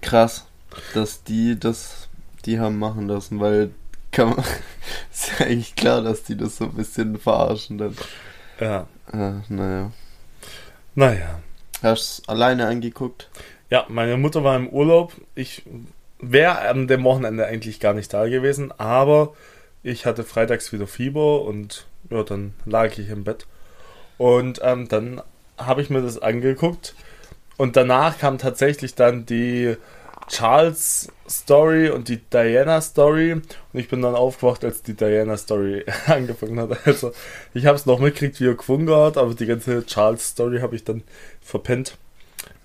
[0.00, 0.46] krass,
[0.94, 2.08] dass die das,
[2.44, 3.70] die haben machen lassen, weil
[4.10, 4.38] kann man,
[5.12, 7.96] ist ja eigentlich klar, dass die das so ein bisschen verarschen dann.
[8.60, 8.86] Ja.
[9.12, 9.90] Äh, naja.
[10.94, 11.40] Naja.
[11.82, 13.28] Hast du alleine angeguckt?
[13.70, 15.14] Ja, meine Mutter war im Urlaub.
[15.34, 15.62] Ich
[16.20, 19.34] wäre an dem Wochenende eigentlich gar nicht da gewesen, aber
[19.82, 23.46] ich hatte freitags wieder Fieber und ja, dann lag ich im Bett.
[24.18, 25.20] Und ähm, dann
[25.58, 26.94] habe ich mir das angeguckt
[27.56, 29.76] und danach kam tatsächlich dann die
[30.32, 35.84] Charles Story und die Diana Story und ich bin dann aufgewacht, als die Diana Story
[36.06, 36.86] angefangen hat.
[36.86, 37.12] Also
[37.52, 40.74] ich habe es noch mitgekriegt, wie er gewungen hat, aber die ganze Charles Story habe
[40.74, 41.02] ich dann
[41.42, 41.98] verpennt.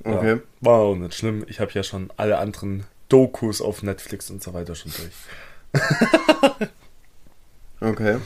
[0.06, 0.38] Ja, Okay.
[0.62, 1.44] war auch nicht schlimm.
[1.50, 5.82] Ich habe ja schon alle anderen Dokus auf Netflix und so weiter schon durch.
[7.80, 8.18] Okay.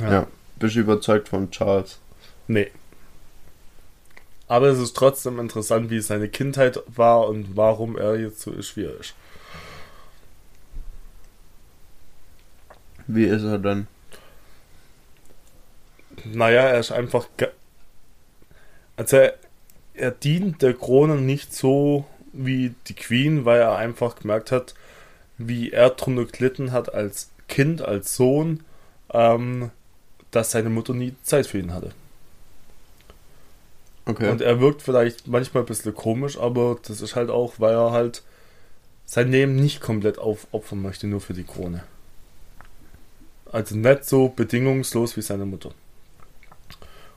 [0.00, 0.26] Ja.
[0.58, 1.98] Bist du überzeugt von Charles?
[2.46, 2.70] Nee.
[4.50, 8.76] Aber es ist trotzdem interessant, wie seine Kindheit war und warum er jetzt so ist,
[8.76, 9.14] wie er ist.
[13.06, 13.86] Wie ist er denn?
[16.24, 17.28] Naja, er ist einfach.
[17.36, 17.50] ge-
[18.96, 19.34] Also, er,
[19.94, 24.74] er dient der Krone nicht so wie die Queen, weil er einfach gemerkt hat,
[25.38, 28.62] wie er drunter gelitten hat als Kind, als Sohn,
[29.12, 29.70] ähm,
[30.32, 31.92] dass seine Mutter nie Zeit für ihn hatte.
[34.10, 34.30] Okay.
[34.30, 37.92] Und er wirkt vielleicht manchmal ein bisschen komisch, aber das ist halt auch, weil er
[37.92, 38.22] halt
[39.06, 41.84] sein Leben nicht komplett aufopfern möchte, nur für die Krone.
[43.50, 45.72] Also nicht so bedingungslos wie seine Mutter.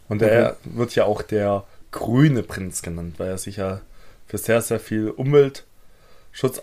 [0.10, 3.82] Und er wird ja auch der grüne Prinz genannt, weil er sich ja
[4.27, 6.60] für sehr, sehr viel Umweltschutz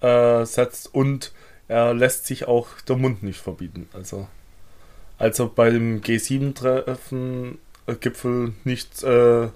[0.00, 1.32] einsetzt und
[1.68, 3.88] er lässt sich auch der Mund nicht verbieten.
[3.92, 4.26] Also,
[5.18, 7.58] als er bei dem G7-Treffen äh,
[7.94, 9.48] Gipfel nicht äh,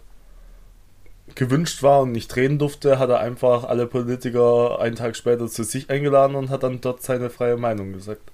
[1.34, 5.64] gewünscht war und nicht reden durfte, hat er einfach alle Politiker einen Tag später zu
[5.64, 8.30] sich eingeladen und hat dann dort seine freie Meinung gesagt.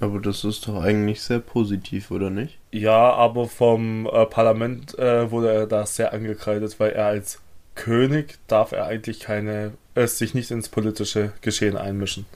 [0.00, 2.58] Aber das ist doch eigentlich sehr positiv, oder nicht?
[2.72, 7.38] Ja, aber vom äh, Parlament äh, wurde er da sehr angekreidet, weil er als
[7.74, 12.26] König darf er eigentlich keine, äh, sich nicht ins politische Geschehen einmischen.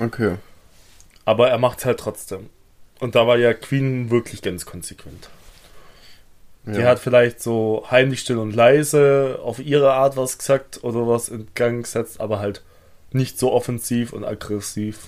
[0.00, 0.36] Okay.
[1.24, 2.50] Aber er macht es halt trotzdem.
[3.00, 5.30] Und da war ja Queen wirklich ganz konsequent.
[6.66, 6.86] Die Ja.
[6.88, 11.48] hat vielleicht so heimlich still und leise auf ihre Art was gesagt oder was in
[11.54, 12.62] Gang gesetzt, aber halt
[13.12, 15.00] nicht so offensiv und aggressiv.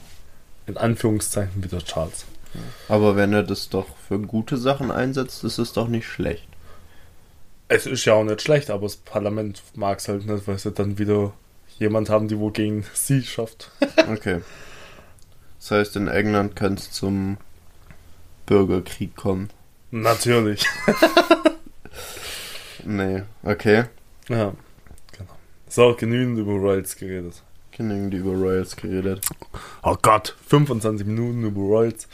[0.66, 2.24] In Anführungszeichen wie der Charles.
[2.88, 6.48] Aber wenn er das doch für gute Sachen einsetzt, ist es doch nicht schlecht.
[7.68, 10.72] Es ist ja auch nicht schlecht, aber das Parlament mag es halt nicht, weil sie
[10.72, 11.32] dann wieder
[11.78, 13.70] jemand haben, die wo gegen sie schafft.
[14.10, 14.40] Okay.
[15.60, 17.36] Das heißt, in England könnte es zum
[18.46, 19.50] Bürgerkrieg kommen.
[19.90, 20.64] Natürlich.
[22.86, 23.84] Nee, okay.
[24.28, 24.52] Ja,
[25.12, 25.34] genau.
[25.68, 27.42] So, genügend über Royals geredet.
[27.72, 29.26] Genügend über Royals geredet.
[29.82, 32.06] Oh Gott, 25 Minuten über Royals.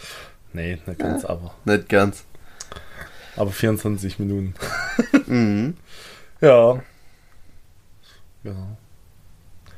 [0.54, 1.54] Nee, nicht ganz, aber.
[1.64, 2.24] Nicht ganz.
[3.37, 4.54] Aber 24 Minuten.
[5.26, 5.76] Mhm.
[6.40, 6.82] Ja.
[8.42, 8.76] Genau.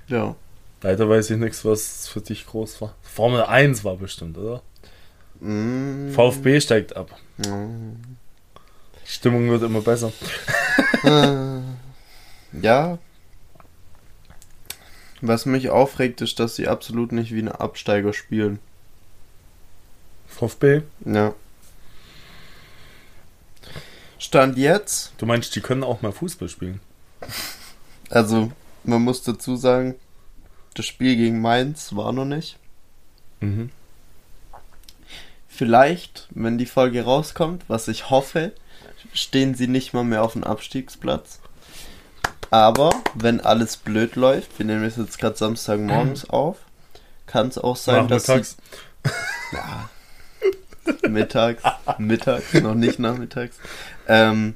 [0.08, 0.36] Ja.
[0.82, 2.94] Leider weiß ich nichts, was für dich groß war.
[3.02, 4.62] Formel 1 war bestimmt, oder?
[5.40, 6.12] Mhm.
[6.12, 7.10] VfB steigt ab.
[7.38, 7.96] Mhm.
[9.04, 10.12] Stimmung wird immer besser.
[12.62, 12.98] Ja.
[15.20, 18.58] Was mich aufregt, ist, dass sie absolut nicht wie eine Absteiger spielen.
[20.28, 20.82] VfB?
[21.04, 21.34] Ja.
[24.18, 26.80] Stand jetzt, Du meinst, die können auch mal Fußball spielen?
[28.10, 28.52] also
[28.84, 29.94] man muss dazu sagen,
[30.74, 32.58] das Spiel gegen Mainz war noch nicht.
[33.40, 33.70] Mhm.
[35.48, 38.52] Vielleicht, wenn die Folge rauskommt, was ich hoffe,
[39.12, 41.40] stehen sie nicht mal mehr auf dem Abstiegsplatz.
[42.50, 46.58] Aber wenn alles blöd läuft, wir nehmen es jetzt gerade Samstagmorgens auf,
[47.26, 48.42] kann es auch sein, dass sie.
[49.52, 49.88] Ja.
[51.08, 51.62] Mittags,
[51.98, 53.56] mittags, noch nicht nachmittags.
[54.08, 54.54] Ähm,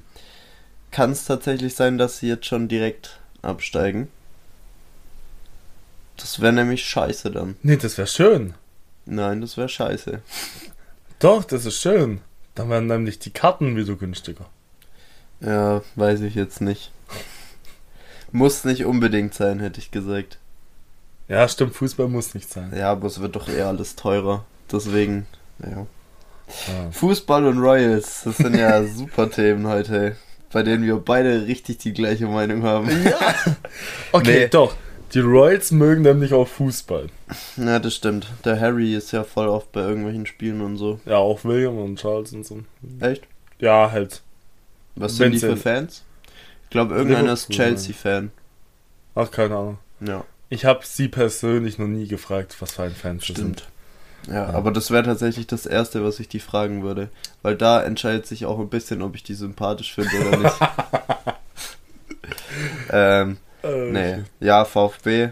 [0.90, 4.08] Kann es tatsächlich sein, dass sie jetzt schon direkt absteigen?
[6.16, 7.56] Das wäre nämlich scheiße dann.
[7.62, 8.54] Nee, das wäre schön.
[9.06, 10.20] Nein, das wäre scheiße.
[11.18, 12.20] Doch, das ist schön.
[12.58, 14.46] Dann werden nämlich die Karten wieder günstiger.
[15.40, 16.90] Ja, weiß ich jetzt nicht.
[18.32, 20.38] Muss nicht unbedingt sein, hätte ich gesagt.
[21.28, 22.72] Ja, stimmt, Fußball muss nicht sein.
[22.76, 24.44] Ja, aber es wird doch eher alles teurer.
[24.72, 25.26] Deswegen,
[25.62, 25.86] ja.
[26.66, 26.90] Ja.
[26.90, 30.16] Fußball und Royals, das sind ja super Themen heute,
[30.52, 32.88] bei denen wir beide richtig die gleiche Meinung haben.
[34.12, 34.48] Okay, Nee.
[34.48, 34.74] doch.
[35.14, 37.06] Die Royals mögen nämlich auch Fußball.
[37.56, 38.26] Ja, das stimmt.
[38.44, 41.00] Der Harry ist ja voll oft bei irgendwelchen Spielen und so.
[41.06, 42.60] Ja, auch William und Charles und so.
[43.00, 43.22] Echt?
[43.58, 44.20] Ja, halt.
[44.96, 46.04] Was sind die für Fans?
[46.64, 48.30] Ich glaube, irgendeiner ist Chelsea-Fan.
[49.14, 49.78] Ach, keine Ahnung.
[50.00, 53.66] Ja, Ich habe sie persönlich noch nie gefragt, was für ein Fan sie stimmt.
[54.26, 54.34] sind.
[54.34, 54.46] Ja, Ja.
[54.50, 57.08] aber das wäre tatsächlich das Erste, was ich die fragen würde.
[57.42, 60.56] Weil da entscheidet sich auch ein bisschen, ob ich die sympathisch finde oder nicht.
[62.90, 64.22] ähm, Äh, nee.
[64.40, 65.30] Ja, VfB.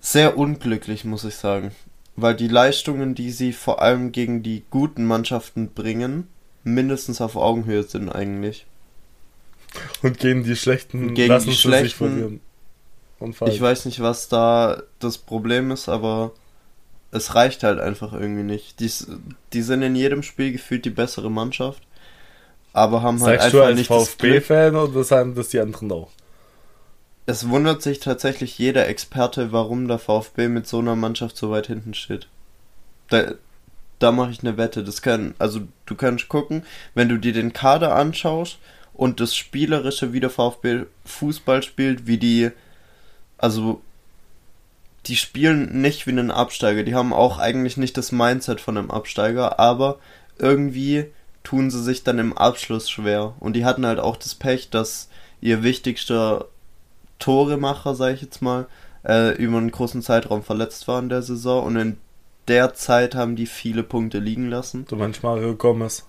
[0.00, 1.72] Sehr unglücklich, muss ich sagen.
[2.16, 6.28] Weil die Leistungen, die sie vor allem gegen die guten Mannschaften bringen,
[6.64, 8.66] mindestens auf Augenhöhe sind eigentlich.
[10.02, 12.40] Und gegen die schlechten Gegen lassen die sie sich schlechten- verlieren.
[13.48, 16.32] Ich weiß nicht, was da das Problem ist, aber
[17.10, 18.80] es reicht halt einfach irgendwie nicht.
[18.80, 18.90] Die,
[19.52, 21.82] die sind in jedem Spiel gefühlt die bessere Mannschaft,
[22.72, 24.44] aber haben halt Sagst du einfach als das Glück.
[24.44, 26.10] VfB-Fan oder sagen das die anderen auch?
[27.26, 31.66] Es wundert sich tatsächlich jeder Experte, warum der VfB mit so einer Mannschaft so weit
[31.66, 32.28] hinten steht.
[33.08, 33.34] Da,
[33.98, 34.82] da mache ich eine Wette.
[34.82, 38.58] Das kann, also du kannst gucken, wenn du dir den Kader anschaust
[38.94, 42.50] und das Spielerische, wie der VfB Fußball spielt, wie die,
[43.38, 43.80] also
[45.06, 46.82] die spielen nicht wie einen Absteiger.
[46.82, 49.98] Die haben auch eigentlich nicht das Mindset von einem Absteiger, aber
[50.38, 51.06] irgendwie
[51.42, 53.34] tun sie sich dann im Abschluss schwer.
[53.40, 55.08] Und die hatten halt auch das Pech, dass
[55.40, 56.46] ihr wichtigster
[57.18, 58.66] Toremacher, sag ich jetzt mal,
[59.06, 61.96] äh, über einen großen Zeitraum verletzt war in der Saison und in
[62.48, 64.84] der Zeit haben die viele Punkte liegen lassen.
[64.88, 66.06] Du meinst Mario Gomez.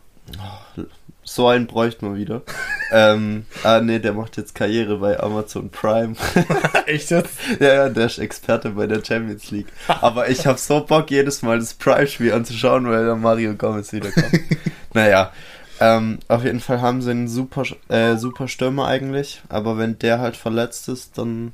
[1.23, 2.41] So einen bräuchte man wieder.
[2.91, 6.15] ähm, ah nee, der macht jetzt Karriere bei Amazon Prime.
[6.87, 7.37] Echt jetzt?
[7.59, 9.67] ja, ja, der ist Experte bei der Champions League.
[9.87, 14.33] Aber ich hab so Bock, jedes Mal das Prime-Spiel anzuschauen, weil da Mario Gomez wiederkommt.
[14.93, 15.31] naja,
[15.79, 20.19] ähm, auf jeden Fall haben sie einen super, äh, super Stürmer eigentlich, aber wenn der
[20.19, 21.53] halt verletzt ist, dann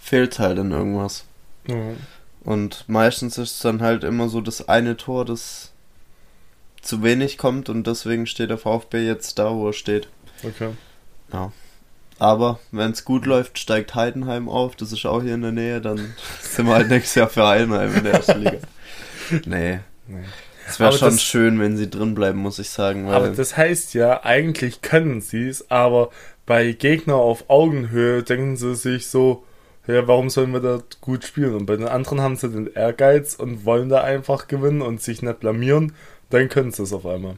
[0.00, 1.24] fehlt halt in irgendwas.
[1.68, 1.92] Ja.
[2.42, 5.70] Und meistens ist es dann halt immer so das eine Tor, das
[6.80, 10.08] zu wenig kommt und deswegen steht der VfB jetzt da, wo er steht.
[10.42, 10.70] Okay.
[12.18, 15.80] Aber wenn es gut läuft, steigt Heidenheim auf, das ist auch hier in der Nähe,
[15.80, 18.58] dann sind wir halt nächstes Jahr für Heidenheim in der ersten Liga.
[19.46, 20.24] Nee, Nee.
[20.72, 23.08] Es wäre schon das- schön, wenn sie drin bleiben, muss ich sagen.
[23.10, 26.10] Aber das heißt ja, eigentlich können sie es, aber
[26.46, 29.44] bei Gegner auf Augenhöhe denken sie sich so,
[29.86, 31.54] ja, warum sollen wir da gut spielen?
[31.54, 35.22] Und bei den anderen haben sie den Ehrgeiz und wollen da einfach gewinnen und sich
[35.22, 35.92] nicht blamieren,
[36.30, 37.36] dann können sie es auf einmal.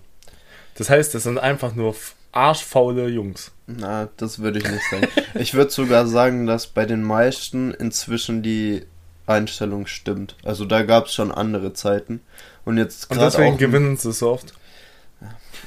[0.77, 1.95] Das heißt, das sind einfach nur
[2.33, 3.53] arschfaule Jungs.
[3.67, 5.07] Na, das würde ich nicht sagen.
[5.35, 8.83] ich würde sogar sagen, dass bei den meisten inzwischen die
[9.27, 10.37] Einstellung stimmt.
[10.43, 12.21] Also da gab es schon andere Zeiten.
[12.65, 14.55] Und jetzt Und deswegen gewinnen sie so oft.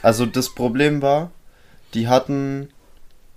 [0.02, 1.32] Also das Problem war,
[1.94, 2.70] die hatten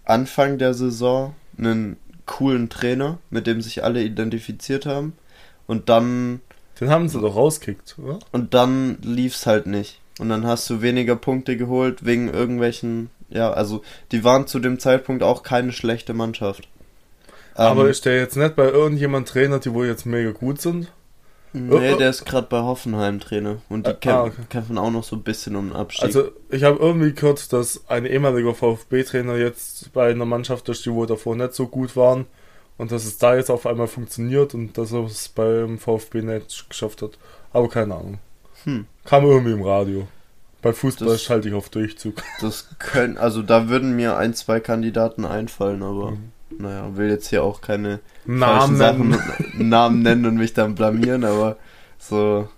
[0.05, 1.97] Anfang der Saison einen
[2.27, 5.15] coolen Trainer, mit dem sich alle identifiziert haben.
[5.67, 6.41] Und dann.
[6.81, 8.19] Den haben sie doch rauskickt, oder?
[8.33, 10.01] Und dann lief's halt nicht.
[10.19, 13.11] Und dann hast du weniger Punkte geholt wegen irgendwelchen.
[13.29, 16.69] Ja, also die waren zu dem Zeitpunkt auch keine schlechte Mannschaft.
[17.55, 20.91] Aber ähm, ist der jetzt nicht bei irgendjemand Trainer, die wohl jetzt mega gut sind?
[21.53, 24.43] Nee, der ist gerade bei Hoffenheim Trainer und die kämpfen, ah, okay.
[24.49, 26.05] kämpfen auch noch so ein bisschen um den Abstieg.
[26.05, 30.93] Also ich habe irgendwie gehört, dass ein ehemaliger VfB-Trainer jetzt bei einer Mannschaft ist, die
[30.93, 32.27] wohl davor nicht so gut waren
[32.79, 36.69] und dass es da jetzt auf einmal funktioniert und dass er es beim VfB nicht
[36.69, 37.19] geschafft hat.
[37.53, 38.19] Aber keine Ahnung.
[38.65, 38.87] Hm.
[39.05, 40.07] Kam irgendwie im Radio.
[40.63, 42.23] Bei Fußball das, schalte ich auf Durchzug.
[42.41, 46.13] Das können, also da würden mir ein, zwei Kandidaten einfallen, aber.
[46.13, 49.17] Mhm naja, will jetzt hier auch keine Namen Sachen,
[49.59, 51.57] Namen nennen und mich dann blamieren, aber
[51.99, 52.49] so,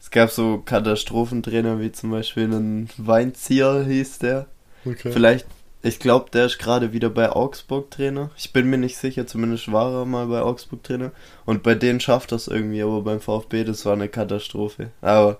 [0.00, 4.46] es gab so Katastrophentrainer wie zum Beispiel einen Weinzieher hieß der.
[4.84, 5.10] Okay.
[5.12, 5.46] Vielleicht,
[5.82, 8.30] ich glaube, der ist gerade wieder bei Augsburg Trainer.
[8.36, 11.12] Ich bin mir nicht sicher, zumindest war er mal bei Augsburg Trainer.
[11.44, 14.90] Und bei denen schafft das irgendwie, aber beim VfB, das war eine Katastrophe.
[15.00, 15.38] Aber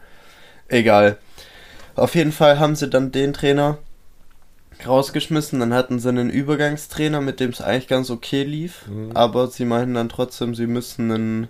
[0.69, 1.19] egal.
[1.95, 3.79] Auf jeden Fall haben sie dann den Trainer
[4.85, 5.61] rausgeschmissen.
[5.61, 8.87] Dann hatten sie einen Übergangstrainer, mit dem es eigentlich ganz okay lief.
[8.89, 9.13] Mhm.
[9.15, 11.49] Aber sie meinten dann trotzdem, sie müssen einen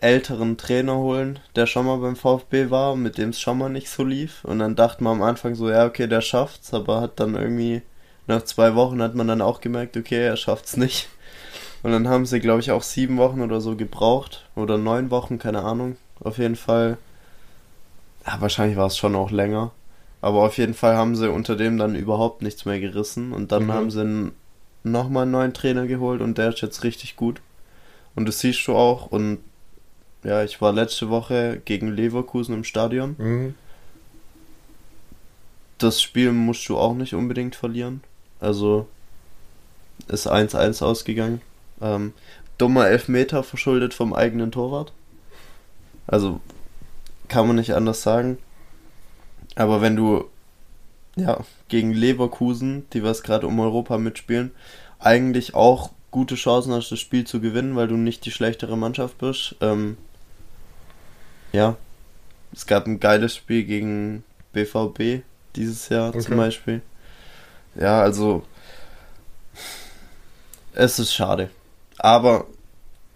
[0.00, 3.88] älteren Trainer holen, der schon mal beim VfB war, mit dem es schon mal nicht
[3.88, 4.44] so lief.
[4.44, 7.82] Und dann dachte man am Anfang so, ja, okay, der schafft's, aber hat dann irgendwie
[8.26, 11.08] nach zwei Wochen hat man dann auch gemerkt, okay, er schafft's nicht.
[11.82, 14.44] Und dann haben sie, glaube ich, auch sieben Wochen oder so gebraucht.
[14.54, 15.96] Oder neun Wochen, keine Ahnung.
[16.20, 16.98] Auf jeden Fall.
[18.26, 19.70] Ja, wahrscheinlich war es schon auch länger.
[20.20, 23.32] Aber auf jeden Fall haben sie unter dem dann überhaupt nichts mehr gerissen.
[23.32, 23.72] Und dann mhm.
[23.72, 24.32] haben sie
[24.82, 27.40] nochmal einen neuen Trainer geholt und der ist jetzt richtig gut.
[28.14, 29.06] Und das siehst du auch.
[29.06, 29.38] Und
[30.22, 33.16] ja, ich war letzte Woche gegen Leverkusen im Stadion.
[33.18, 33.54] Mhm.
[35.78, 38.02] Das Spiel musst du auch nicht unbedingt verlieren.
[38.38, 38.86] Also
[40.08, 41.40] ist 1-1 ausgegangen.
[41.80, 42.12] Ähm,
[42.58, 44.92] dummer Elfmeter verschuldet vom eigenen Torwart.
[46.06, 46.40] Also
[47.28, 48.38] kann man nicht anders sagen.
[49.60, 50.24] Aber wenn du
[51.16, 54.52] ja gegen Leverkusen, die was gerade um Europa mitspielen,
[54.98, 59.18] eigentlich auch gute Chancen hast, das Spiel zu gewinnen, weil du nicht die schlechtere Mannschaft
[59.18, 59.56] bist.
[59.60, 59.98] Ähm,
[61.52, 61.76] ja,
[62.54, 65.24] es gab ein geiles Spiel gegen BVB
[65.56, 66.20] dieses Jahr okay.
[66.20, 66.80] zum Beispiel.
[67.74, 68.44] Ja, also
[70.72, 71.50] es ist schade.
[71.98, 72.46] Aber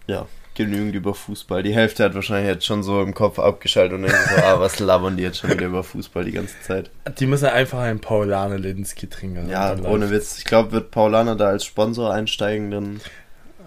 [0.05, 1.61] ja, genügend über Fußball.
[1.63, 4.79] Die Hälfte hat wahrscheinlich jetzt schon so im Kopf abgeschaltet und denkt so, ah, was
[4.79, 6.89] labern die jetzt schon wieder über Fußball die ganze Zeit.
[7.19, 9.49] Die müssen einfach einen Paulaner Linsky trinken.
[9.49, 10.37] Ja, ohne Witz.
[10.39, 13.01] Ich glaube, wird Paulaner da als Sponsor einsteigen, dann.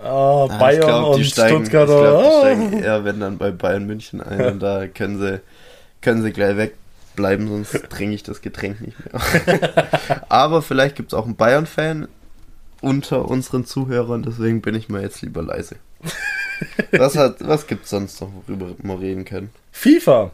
[0.02, 1.88] Oh, ah, Bayern glaub, und steigen, Stuttgart.
[1.88, 5.40] Ich glaube, die steigen eher, wenn dann bei Bayern München ein und da können sie,
[6.00, 9.88] können sie gleich wegbleiben, sonst trinke ich das Getränk nicht mehr.
[10.28, 12.06] Aber vielleicht gibt es auch einen Bayern-Fan
[12.80, 15.76] unter unseren Zuhörern, deswegen bin ich mal jetzt lieber leise.
[16.92, 19.50] was, hat, was gibt's sonst noch, worüber wir reden können?
[19.72, 20.30] FIFA.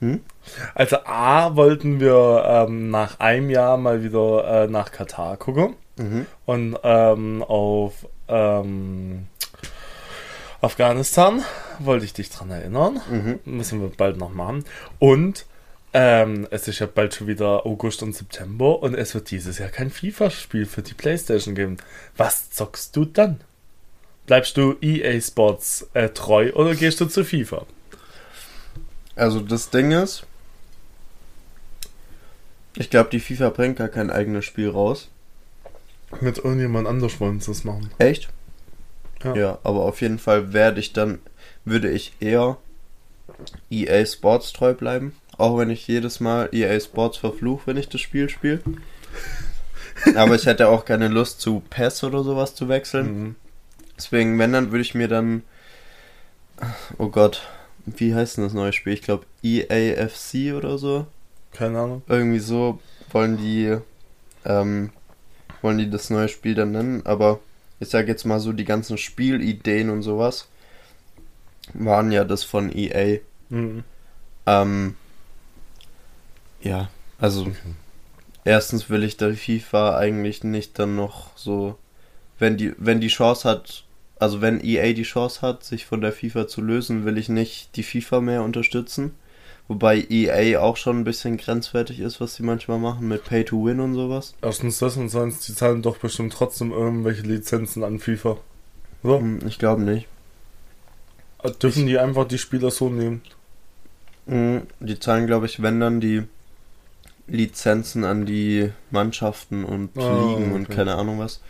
[0.00, 0.20] Hm?
[0.74, 6.26] Also A wollten wir ähm, nach einem Jahr mal wieder äh, nach Katar gucken mhm.
[6.44, 9.28] und ähm, auf ähm,
[10.60, 11.44] Afghanistan
[11.78, 13.00] wollte ich dich dran erinnern.
[13.10, 13.40] Mhm.
[13.44, 14.64] Müssen wir bald noch machen.
[14.98, 15.46] Und
[15.94, 19.68] ähm, es ist ja bald schon wieder August und September und es wird dieses Jahr
[19.68, 21.76] kein FIFA-Spiel für die Playstation geben.
[22.16, 23.40] Was zockst du dann?
[24.26, 27.66] Bleibst du EA Sports äh, treu oder gehst du zu FIFA?
[29.16, 30.24] Also das Ding ist,
[32.76, 35.10] ich glaube, die FIFA bringt gar kein eigenes Spiel raus.
[36.20, 37.90] Mit irgendjemand anders wollen sie das machen.
[37.98, 38.28] Echt?
[39.22, 39.34] Ja.
[39.34, 41.20] ja, aber auf jeden Fall werde ich dann,
[41.64, 42.56] würde ich eher
[43.70, 45.14] EA Sports treu bleiben.
[45.42, 48.60] Auch wenn ich jedes Mal EA Sports verfluche, wenn ich das Spiel spiele.
[50.14, 53.06] Aber ich hätte auch keine Lust zu PES oder sowas zu wechseln.
[53.06, 53.34] Mhm.
[53.96, 55.42] Deswegen, wenn, dann würde ich mir dann.
[56.96, 57.42] Oh Gott,
[57.86, 58.92] wie heißt denn das neue Spiel?
[58.92, 61.08] Ich glaube EAFC oder so.
[61.52, 62.02] Keine Ahnung.
[62.06, 62.78] Irgendwie so
[63.10, 63.78] wollen die.
[64.44, 64.90] Ähm,
[65.60, 67.40] wollen die das neue Spiel dann nennen, aber
[67.80, 70.46] ich sage jetzt mal so, die ganzen Spielideen und sowas
[71.74, 73.18] waren ja das von EA.
[73.48, 73.82] Mhm.
[74.46, 74.94] Ähm,
[76.62, 76.88] ja,
[77.18, 77.46] also
[78.44, 81.76] erstens will ich der FIFA eigentlich nicht dann noch so,
[82.38, 83.84] wenn die, wenn die Chance hat,
[84.18, 87.76] also wenn EA die Chance hat, sich von der FIFA zu lösen, will ich nicht
[87.76, 89.14] die FIFA mehr unterstützen.
[89.68, 93.64] Wobei EA auch schon ein bisschen grenzwertig ist, was sie manchmal machen mit Pay to
[93.64, 94.34] Win und sowas.
[94.42, 98.36] Erstens das und sonst, die zahlen doch bestimmt trotzdem irgendwelche Lizenzen an FIFA.
[99.02, 99.18] So?
[99.18, 100.06] Hm, Ich glaube nicht.
[101.62, 103.22] Dürfen die einfach die Spieler so nehmen?
[104.26, 106.24] Hm, Die zahlen, glaube ich, wenn dann die
[107.26, 110.00] Lizenzen an die Mannschaften und Ah,
[110.36, 110.74] Ligen und okay.
[110.76, 111.40] keine Ahnung was.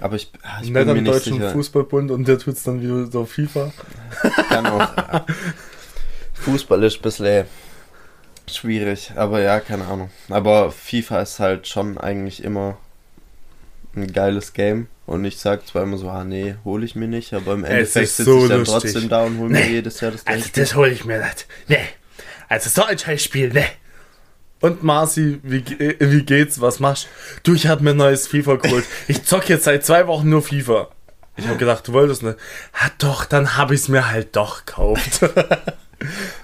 [0.00, 1.50] Aber ich, ah, ich Nicht bin mir nicht deutschen sicher.
[1.52, 3.72] Fußballbund und der tut's dann wieder so FIFA.
[4.48, 4.88] Kann auch.
[6.34, 7.44] Fußball ist ein bisschen
[8.50, 10.10] schwierig, aber ja, keine Ahnung.
[10.28, 12.76] Aber FIFA ist halt schon eigentlich immer
[13.96, 14.88] ein geiles Game.
[15.06, 17.70] Und ich sag zwar immer so, ah nee, hole ich mir nicht, aber im Es
[17.70, 18.92] Endeffekt sitze so ich dann lustig.
[18.92, 19.70] trotzdem da und hole mir Nee.
[19.72, 21.46] jedes Jahr das gleiche Also das hole ich mir nicht.
[21.68, 21.78] Nee.
[22.48, 23.64] Also so ein Scheißspiel, nee.
[24.64, 26.60] Und Marci, wie, ge- wie geht's?
[26.60, 27.04] Was machst
[27.44, 27.50] du?
[27.50, 28.84] Du, ich hab mir ein neues FIFA geholt.
[29.08, 30.88] Ich zock jetzt seit zwei Wochen nur FIFA.
[31.36, 32.38] Ich hab gedacht, du wolltest nicht.
[32.72, 35.20] Ah doch, dann hab ich's mir halt doch gekauft.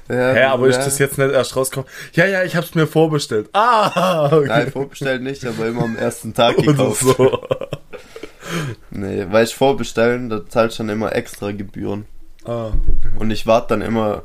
[0.08, 0.78] Ja, Hä, aber ja.
[0.78, 1.90] ist das jetzt nicht erst rausgekommen?
[2.14, 3.50] Ja, ja, ich hab's mir vorbestellt.
[3.52, 4.46] Ah, okay.
[4.46, 7.00] Nein, vorbestellt nicht, aber immer am ersten Tag Oder gekauft.
[7.02, 7.42] so.
[8.90, 12.06] Nee, weil ich vorbestellen, da zahlst du dann immer extra Gebühren.
[12.44, 12.70] Ah.
[13.18, 14.22] Und ich warte dann immer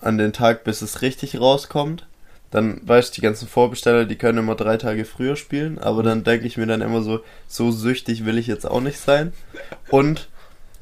[0.00, 2.06] an den Tag, bis es richtig rauskommt.
[2.54, 6.22] Dann weißt du, die ganzen Vorbesteller, die können immer drei Tage früher spielen, aber dann
[6.22, 9.32] denke ich mir dann immer so, so süchtig will ich jetzt auch nicht sein.
[9.88, 10.28] Und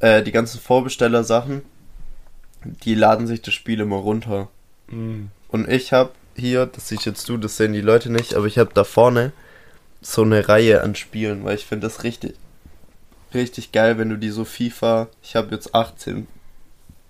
[0.01, 1.62] äh, die ganzen Vorbesteller-Sachen,
[2.85, 4.51] die laden sich das Spiel immer runter.
[4.89, 5.29] Mm.
[5.49, 8.59] Und ich habe hier, das siehst jetzt du, das sehen die Leute nicht, aber ich
[8.59, 9.33] habe da vorne
[10.03, 12.35] so eine Reihe an Spielen, weil ich finde das richtig,
[13.33, 16.27] richtig geil, wenn du die so FIFA, ich habe jetzt 18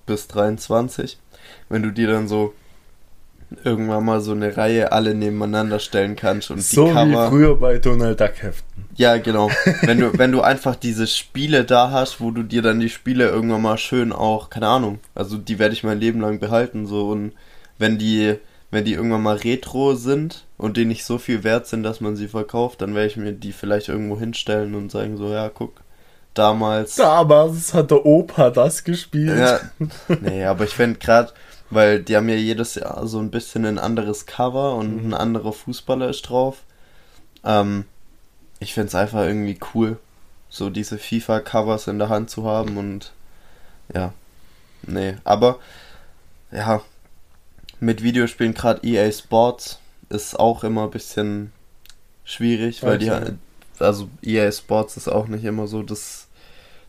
[0.07, 1.19] bis 23,
[1.69, 2.55] wenn du die dann so
[3.65, 7.29] irgendwann mal so eine Reihe alle nebeneinander stellen kannst und So die wie Cover.
[7.29, 8.85] früher bei Donald Duck Heften.
[8.97, 9.51] Ja, genau.
[9.83, 13.29] wenn du, wenn du einfach diese Spiele da hast, wo du dir dann die Spiele
[13.29, 17.09] irgendwann mal schön auch, keine Ahnung, also die werde ich mein Leben lang behalten, so
[17.11, 17.33] und
[17.79, 18.37] wenn die,
[18.71, 22.17] wenn die irgendwann mal retro sind und die nicht so viel wert sind, dass man
[22.17, 25.83] sie verkauft, dann werde ich mir die vielleicht irgendwo hinstellen und sagen so, ja, guck,
[26.35, 26.97] damals.
[26.97, 29.39] Damals hat der Opa das gespielt.
[29.39, 29.61] Ja,
[30.21, 31.33] nee, aber ich finde gerade,
[31.73, 35.53] weil die haben ja jedes Jahr so ein bisschen ein anderes Cover und ein anderer
[35.53, 36.63] Fußballer ist drauf.
[37.45, 37.85] Ähm,
[38.61, 39.99] ich finde es einfach irgendwie cool,
[40.49, 43.13] so diese FIFA-Covers in der Hand zu haben und
[43.95, 44.13] ja,
[44.83, 45.59] nee, aber
[46.51, 46.83] ja,
[47.81, 51.53] mit Videospielen gerade EA Sports ist auch immer ein bisschen
[52.25, 53.21] schwierig, weil die Okay.
[53.25, 53.39] halt-
[53.79, 56.29] also EA Sports ist auch nicht immer so das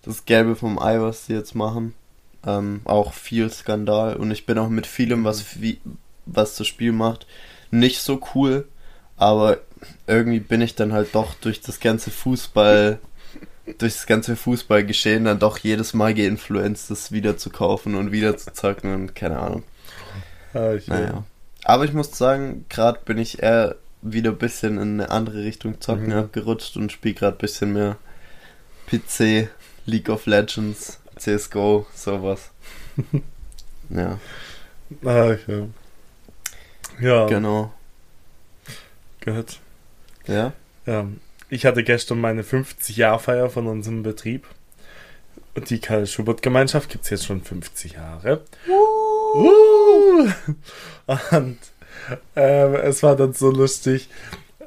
[0.03, 1.95] das Gelbe vom Ei, was die jetzt machen.
[2.45, 5.79] Ähm, auch viel Skandal und ich bin auch mit vielem, was wie,
[6.25, 7.25] was das Spiel macht,
[7.71, 8.67] nicht so cool,
[9.15, 9.59] aber
[10.07, 12.99] irgendwie bin ich dann halt doch durch das ganze Fußball,
[13.77, 18.35] durch das ganze Fußballgeschehen dann doch jedes Mal geinfluenzt, das wieder zu kaufen und wieder
[18.37, 19.63] zu zocken und keine Ahnung.
[20.53, 21.23] Ah, ich, Naja.
[21.63, 25.79] Aber ich muss sagen, gerade bin ich eher wieder ein bisschen in eine andere Richtung
[25.79, 26.13] zocken Mhm.
[26.13, 27.95] abgerutscht und spiele gerade ein bisschen mehr
[28.87, 29.47] PC,
[29.85, 32.51] League of Legends, CSGO, sowas.
[33.89, 34.20] ja,
[35.03, 35.68] Ah, okay.
[36.99, 37.74] Ja, genau.
[39.22, 39.59] gehört.
[40.28, 40.53] Ja,
[40.86, 41.07] Ja,
[41.49, 44.45] ich hatte gestern meine 50-Jahr-Feier von unserem Betrieb.
[45.55, 48.41] Und die Karl-Schubert-Gemeinschaft gibt es jetzt schon 50 Jahre.
[48.68, 50.28] Uh!
[51.32, 51.57] Und
[52.36, 54.09] ähm, es war dann so lustig.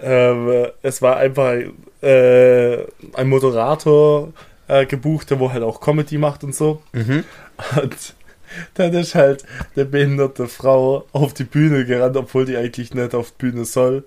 [0.00, 1.54] Ähm, es war einfach
[2.02, 2.84] äh,
[3.14, 4.32] ein Moderator
[4.68, 6.82] äh, gebucht, der wo halt auch Comedy macht und so.
[6.92, 7.24] mhm.
[7.80, 8.14] Und
[8.74, 9.44] dann ist halt
[9.74, 14.04] eine behinderte Frau auf die Bühne gerannt, obwohl die eigentlich nicht auf die Bühne soll.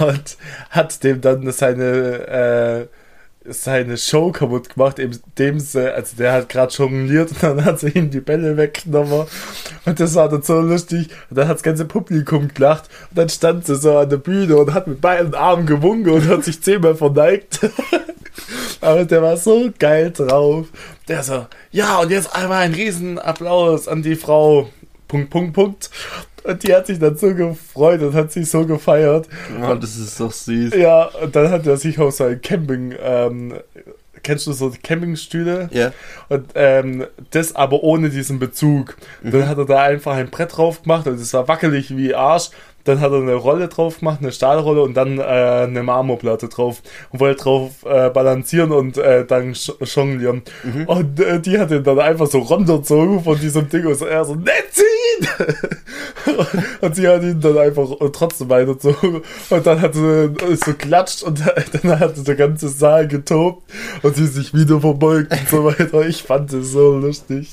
[0.00, 0.36] Und
[0.70, 2.99] hat dem dann seine, äh,
[3.44, 7.88] seine Show kaputt gemacht, indem sie, also der hat gerade jongliert und dann hat sie
[7.88, 9.26] ihm die Bälle weggenommen.
[9.86, 11.08] Und das war dann so lustig.
[11.30, 12.90] Und dann hat das ganze Publikum gelacht.
[13.10, 16.28] Und dann stand sie so an der Bühne und hat mit beiden Armen gewunken und
[16.28, 17.60] hat sich zehnmal verneigt.
[18.80, 20.66] Aber der war so geil drauf.
[21.08, 24.68] Der so, ja, und jetzt einmal ein Riesenapplaus an die Frau.
[25.08, 25.90] Punkt, Punkt, Punkt.
[26.44, 29.28] Und die hat sich dann so gefreut und hat sich so gefeiert.
[29.62, 30.74] Oh, das ist doch süß.
[30.74, 33.54] Ja, und dann hat er sich auch so ein Camping, ähm,
[34.22, 35.68] kennst du so Campingstühle?
[35.72, 35.92] Ja,
[36.28, 38.96] Und ähm, das aber ohne diesen Bezug.
[39.22, 39.30] Mhm.
[39.32, 42.50] Dann hat er da einfach ein Brett drauf gemacht und es war wackelig wie Arsch.
[42.84, 46.82] Dann hat er eine Rolle drauf gemacht, eine Stahlrolle und dann äh, eine Marmorplatte drauf
[47.10, 50.42] und wollte drauf äh, balancieren und äh, dann jonglieren.
[50.62, 50.84] Mhm.
[50.86, 54.24] Und äh, die hat ihn dann einfach so runtergezogen von diesem Ding und so, er
[54.24, 54.36] so,
[54.70, 55.28] ziehen!
[56.80, 61.40] und sie hat ihn dann einfach trotzdem weitergezogen und dann hat sie so klatscht und
[61.82, 63.62] dann hat der ganze Saal getobt
[64.02, 66.06] und sie sich wieder verbeugt und so weiter.
[66.06, 67.48] Ich fand es so lustig.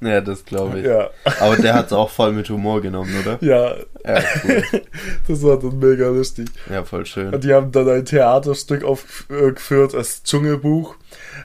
[0.00, 0.86] Ja, das glaube ich.
[0.86, 1.10] Ja.
[1.40, 3.38] Aber der hat es auch voll mit Humor genommen, oder?
[3.40, 3.76] Ja.
[4.04, 4.62] ja cool.
[5.28, 6.48] Das war dann mega lustig.
[6.70, 7.34] Ja, voll schön.
[7.34, 10.96] Und die haben dann ein Theaterstück aufgeführt, das Dschungelbuch,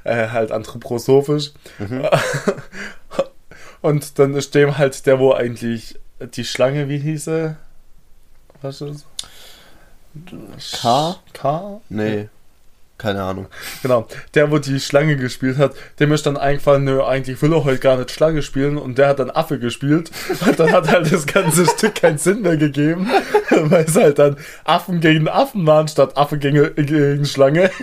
[0.03, 1.51] äh, halt anthroposophisch.
[1.79, 2.05] Mhm.
[3.81, 7.57] Und dann ist dem halt der, wo eigentlich die Schlange, wie hieß er?
[8.61, 9.05] Was ist
[10.25, 10.81] das?
[10.81, 11.15] K?
[11.33, 11.81] K?
[11.89, 12.29] Nee.
[12.97, 13.47] Keine Ahnung.
[13.81, 14.07] Genau.
[14.35, 17.79] Der, wo die Schlange gespielt hat, dem ist dann eingefallen, nö, eigentlich will er heute
[17.79, 20.11] gar nicht Schlange spielen und der hat dann Affe gespielt.
[20.45, 23.09] Und dann hat halt das ganze Stück keinen Sinn mehr gegeben,
[23.49, 27.69] weil es halt dann Affen gegen Affen waren, statt Affe gegen, gegen Schlange.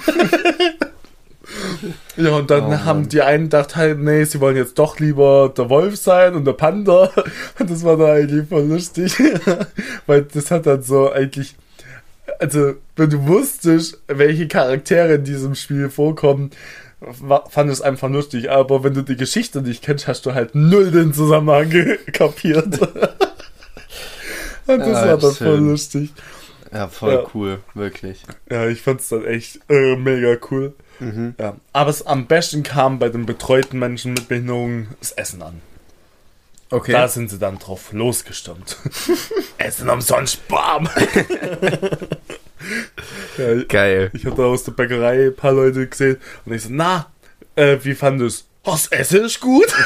[2.16, 5.52] ja, und dann oh, haben die einen gedacht halt, nee, sie wollen jetzt doch lieber
[5.54, 7.10] der Wolf sein und der Panda.
[7.58, 9.14] Und das war dann eigentlich voll lustig.
[10.06, 11.54] weil das hat dann so eigentlich
[12.42, 16.50] also, wenn du wusstest, welche Charaktere in diesem Spiel vorkommen,
[17.48, 18.50] fand es einfach lustig.
[18.50, 21.70] Aber wenn du die Geschichte nicht kennst, hast du halt null den Zusammenhang
[22.12, 22.80] kapiert.
[24.66, 26.12] Und das ja, war dann voll lustig.
[26.72, 27.24] Ja, voll ja.
[27.34, 28.22] cool, wirklich.
[28.50, 30.74] Ja, ich fand's dann echt äh, mega cool.
[31.00, 31.34] Mhm.
[31.38, 31.56] Ja.
[31.72, 35.60] Aber es am besten kam bei den betreuten Menschen mit Behinderung das Essen an.
[36.72, 36.92] Okay.
[36.92, 38.78] Da sind sie dann drauf losgestürmt.
[39.58, 40.88] Essen umsonst, bam!
[43.36, 44.10] ja, Geil.
[44.14, 46.16] Ich habe da aus der Bäckerei ein paar Leute gesehen
[46.46, 47.12] und ich so, na,
[47.56, 48.46] äh, wie fand es?
[48.64, 49.66] Das Essen ist gut.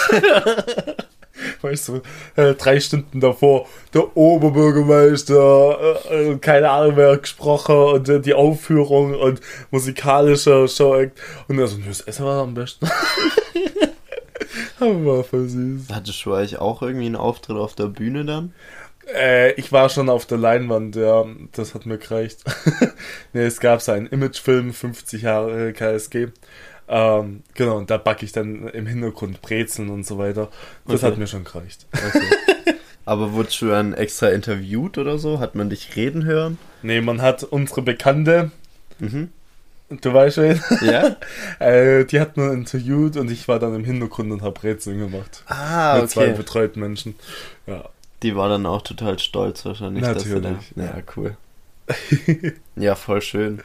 [1.60, 2.02] weißt du,
[2.36, 8.34] äh, drei Stunden davor, der Oberbürgermeister, äh, äh keine Ahnung wer gesprochen und äh, die
[8.34, 9.40] Aufführung und
[9.72, 11.04] musikalischer Show
[11.48, 12.88] und er so, das Essen war am besten.
[15.04, 15.88] war voll süß.
[15.92, 18.52] Hattest du eigentlich auch irgendwie einen Auftritt auf der Bühne dann?
[19.12, 22.44] Äh, ich war schon auf der Leinwand, ja, das hat mir gereicht.
[23.32, 26.28] ne, es gab so einen Imagefilm, 50 Jahre KSG.
[26.88, 30.48] Ähm, genau, und da backe ich dann im Hintergrund Brezeln und so weiter.
[30.86, 31.12] Das okay.
[31.12, 31.86] hat mir schon gereicht.
[31.92, 32.74] Okay.
[33.04, 35.38] Aber wurdest du dann extra interviewt oder so?
[35.38, 36.58] Hat man dich reden hören?
[36.82, 38.50] Nee, man hat unsere Bekannte,
[38.98, 39.30] mhm.
[39.88, 40.60] Du weißt schon?
[40.82, 41.16] Ja.
[41.60, 45.44] äh, die hat man interviewt und ich war dann im Hintergrund und habe Rätsel gemacht.
[45.46, 46.00] Ah, okay.
[46.00, 47.14] Mit zwei betreuten Menschen.
[47.66, 47.84] Ja.
[48.22, 50.02] Die war dann auch total stolz wahrscheinlich.
[50.02, 50.72] Natürlich.
[50.74, 51.36] Da, ja, cool.
[52.76, 53.60] ja, voll schön.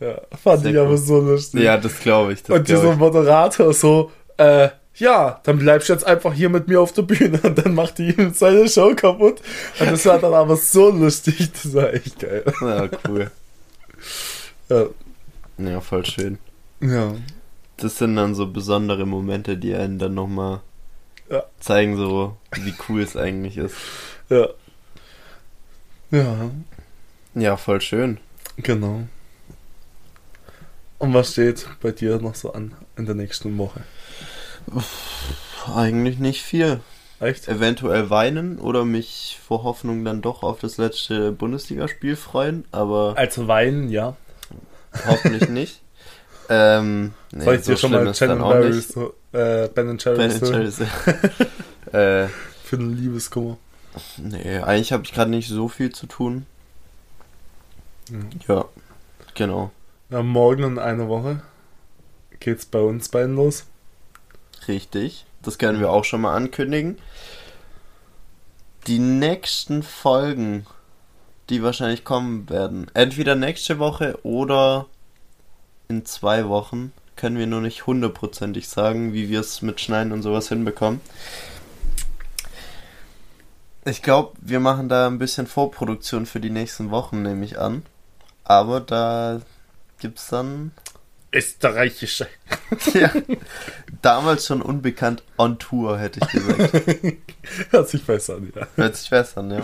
[0.00, 0.86] Ja, fand Sehr ich cool.
[0.86, 1.62] aber so lustig.
[1.62, 2.42] Ja, das glaube ich.
[2.42, 6.80] Das und dieser Moderator so, äh, ja, dann bleibst du jetzt einfach hier mit mir
[6.80, 9.40] auf der Bühne und dann macht die ihm seine Show kaputt.
[9.78, 12.44] Und das war dann aber so lustig, das war echt geil.
[12.60, 13.30] Ja, cool.
[14.68, 14.86] ja.
[15.66, 16.38] Ja, voll schön.
[16.80, 17.14] Ja.
[17.76, 20.60] Das sind dann so besondere Momente, die einen dann nochmal
[21.30, 21.44] ja.
[21.58, 23.76] zeigen, so wie cool es eigentlich ist.
[24.28, 24.48] Ja.
[26.10, 26.50] Ja.
[27.34, 28.18] Ja, voll schön.
[28.56, 29.02] Genau.
[30.98, 33.80] Und was steht bei dir noch so an in der nächsten Woche?
[35.74, 36.80] Eigentlich nicht viel.
[37.20, 37.48] Echt?
[37.48, 43.14] Eventuell weinen oder mich vor Hoffnung dann doch auf das letzte Bundesligaspiel freuen, aber.
[43.16, 44.16] Also weinen, ja.
[45.06, 45.82] Hoffentlich nicht.
[46.48, 50.52] ähm, nee, Soll ich dir so schon mal Chen Barry so, äh, Ben Jerry's Ben
[50.52, 50.80] Jerry's,
[51.92, 52.28] äh,
[52.64, 53.58] Für einen Liebeskummer.
[54.18, 56.46] Nee, eigentlich habe ich gerade nicht so viel zu tun.
[58.10, 58.30] Mhm.
[58.46, 58.64] Ja,
[59.34, 59.70] genau.
[60.10, 61.42] Ja, morgen in einer Woche
[62.40, 63.64] geht's bei uns beiden los.
[64.66, 66.98] Richtig, das können wir auch schon mal ankündigen.
[68.86, 70.66] Die nächsten Folgen
[71.50, 72.90] die wahrscheinlich kommen werden.
[72.94, 74.86] Entweder nächste Woche oder
[75.88, 76.92] in zwei Wochen.
[77.16, 81.02] Können wir nur nicht hundertprozentig sagen, wie wir es mit Schneiden und sowas hinbekommen.
[83.84, 87.82] Ich glaube, wir machen da ein bisschen Vorproduktion für die nächsten Wochen, nehme ich an.
[88.44, 89.40] Aber da
[89.98, 90.70] gibt es dann.
[91.32, 92.26] Österreichische.
[92.94, 93.12] ja.
[94.02, 96.72] Damals schon unbekannt on Tour, hätte ich gesagt.
[97.70, 98.66] Hört sich besser an, ja.
[98.76, 99.62] Hört sich besser an, ja.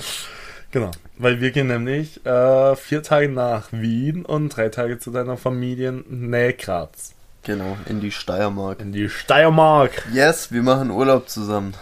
[0.76, 5.38] Genau, weil wir gehen nämlich äh, vier Tage nach Wien und drei Tage zu deiner
[5.38, 7.14] Familie in Graz.
[7.44, 8.82] Genau, in die Steiermark.
[8.82, 10.06] In die Steiermark.
[10.12, 11.72] Yes, wir machen Urlaub zusammen.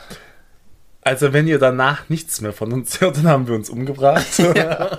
[1.03, 4.39] Also wenn ihr danach nichts mehr von uns hört, dann haben wir uns umgebracht.
[4.55, 4.97] ja.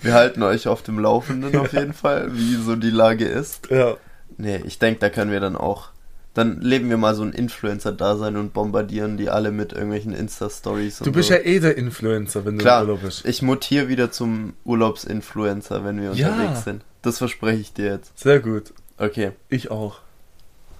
[0.00, 3.68] Wir halten euch auf dem Laufenden auf jeden Fall, wie so die Lage ist.
[3.68, 3.98] Ja.
[4.38, 5.90] Nee, ich denke, da können wir dann auch
[6.34, 10.98] Dann leben wir mal so ein Influencer-Dasein und bombardieren die alle mit irgendwelchen Insta-Stories.
[11.00, 11.34] Du bist so.
[11.34, 13.24] ja eh der Influencer, wenn du Klar, im Urlaub bist.
[13.26, 16.28] ich mutiere wieder zum Urlaubsinfluencer, wenn wir Ja.
[16.28, 16.82] unterwegs sind.
[17.02, 18.16] Das verspreche ich dir jetzt.
[18.18, 18.72] Sehr gut.
[18.98, 19.98] Okay, Ich auch.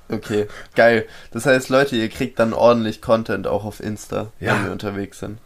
[0.08, 0.46] okay,
[0.76, 1.06] geil.
[1.32, 4.54] Das heißt, Leute, ihr kriegt dann ordentlich Content auch auf Insta, Ja.
[4.54, 5.38] wenn wir unterwegs sind.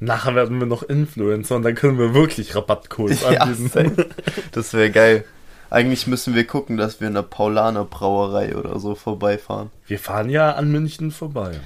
[0.00, 4.06] Nachher werden wir noch Influencer und dann können wir wirklich Rabattcodes Ja, anbieten.
[4.52, 5.24] das wäre geil.
[5.72, 9.70] Eigentlich müssen wir gucken, dass wir in der Paulaner Brauerei oder so vorbeifahren.
[9.86, 11.60] wir fahren ja an München vorbei.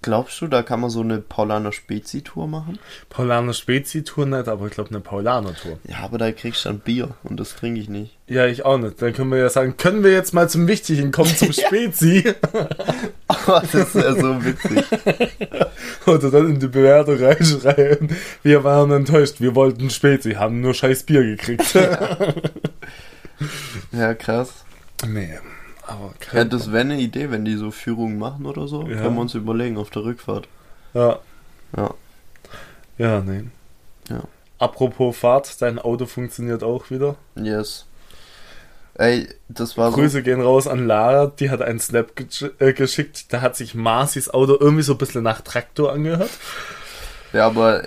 [0.00, 2.78] Glaubst du, da kann man so eine Paulaner Spezi-Tour machen?
[3.10, 5.78] Paulaner Spezi-Tour nicht, aber ich glaube eine Paulaner-Tour.
[5.86, 8.16] Ja, aber da kriegst du dann Bier und das trinke ich nicht.
[8.28, 9.02] Ja, ich auch nicht.
[9.02, 12.32] Dann können wir ja sagen, können wir jetzt mal zum Wichtigen kommen, zum Spezi?
[13.26, 14.84] Aber das wäre so witzig.
[16.06, 18.16] Oder dann in die Bewertung reinschreien.
[18.42, 21.74] Wir waren enttäuscht, wir wollten Spezi, haben nur scheiß Bier gekriegt.
[21.74, 22.16] Ja,
[24.18, 24.64] krass.
[25.06, 25.38] nee,
[25.86, 26.50] aber Ja, kein...
[26.50, 28.82] das wäre eine Idee, wenn die so Führungen machen oder so.
[28.82, 28.96] Ja.
[28.96, 30.48] Können wir uns überlegen auf der Rückfahrt.
[30.94, 31.18] Ja.
[31.76, 31.94] Ja.
[32.98, 33.44] Ja, nee.
[34.08, 34.22] Ja.
[34.58, 37.16] Apropos Fahrt, dein Auto funktioniert auch wieder.
[37.36, 37.86] Yes.
[38.94, 39.96] Ey, das war so.
[39.98, 43.76] Grüße gehen raus an Lara, die hat einen Snap gesch äh, geschickt, da hat sich
[43.76, 46.30] Marcis Auto irgendwie so ein bisschen nach Traktor angehört.
[47.32, 47.84] Ja, aber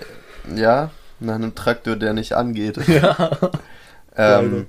[0.56, 0.90] ja,
[1.20, 2.78] nach einem Traktor, der nicht angeht.
[2.88, 3.30] Ja.
[4.16, 4.66] Ähm,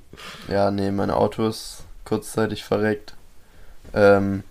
[0.47, 3.13] ja, nee, mein Auto ist kurzzeitig verreckt.
[3.93, 4.43] Ähm,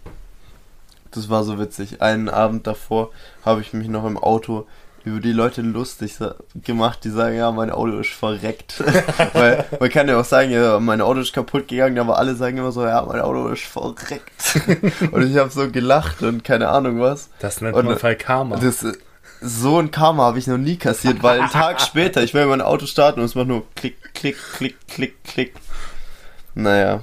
[1.11, 2.01] das war so witzig.
[2.03, 3.11] Einen Abend davor
[3.45, 4.67] habe ich mich noch im Auto
[5.05, 6.17] über die Leute lustig
[6.63, 8.83] gemacht, die sagen, ja, mein Auto ist verreckt.
[9.33, 12.57] Weil man kann ja auch sagen, ja, mein Auto ist kaputt gegangen, aber alle sagen
[12.59, 14.61] immer so, ja, mein Auto ist verreckt.
[15.13, 17.31] und ich habe so gelacht und keine Ahnung was.
[17.41, 18.57] Das nennt Und- man Fall Karma.
[18.57, 18.93] Das, äh,
[19.43, 22.61] so ein Karma habe ich noch nie kassiert, weil einen Tag später, ich will mein
[22.61, 25.55] Auto starten und es macht nur klick, klick, klick, klick, klick.
[26.55, 27.03] Naja.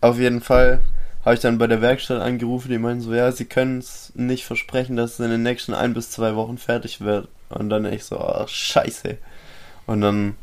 [0.00, 0.80] Auf jeden Fall
[1.24, 4.44] habe ich dann bei der Werkstatt angerufen, die meinen so, ja, sie können es nicht
[4.44, 7.28] versprechen, dass es in den nächsten ein bis zwei Wochen fertig wird.
[7.48, 9.16] Und dann ich so, ach, scheiße.
[9.86, 10.36] Und dann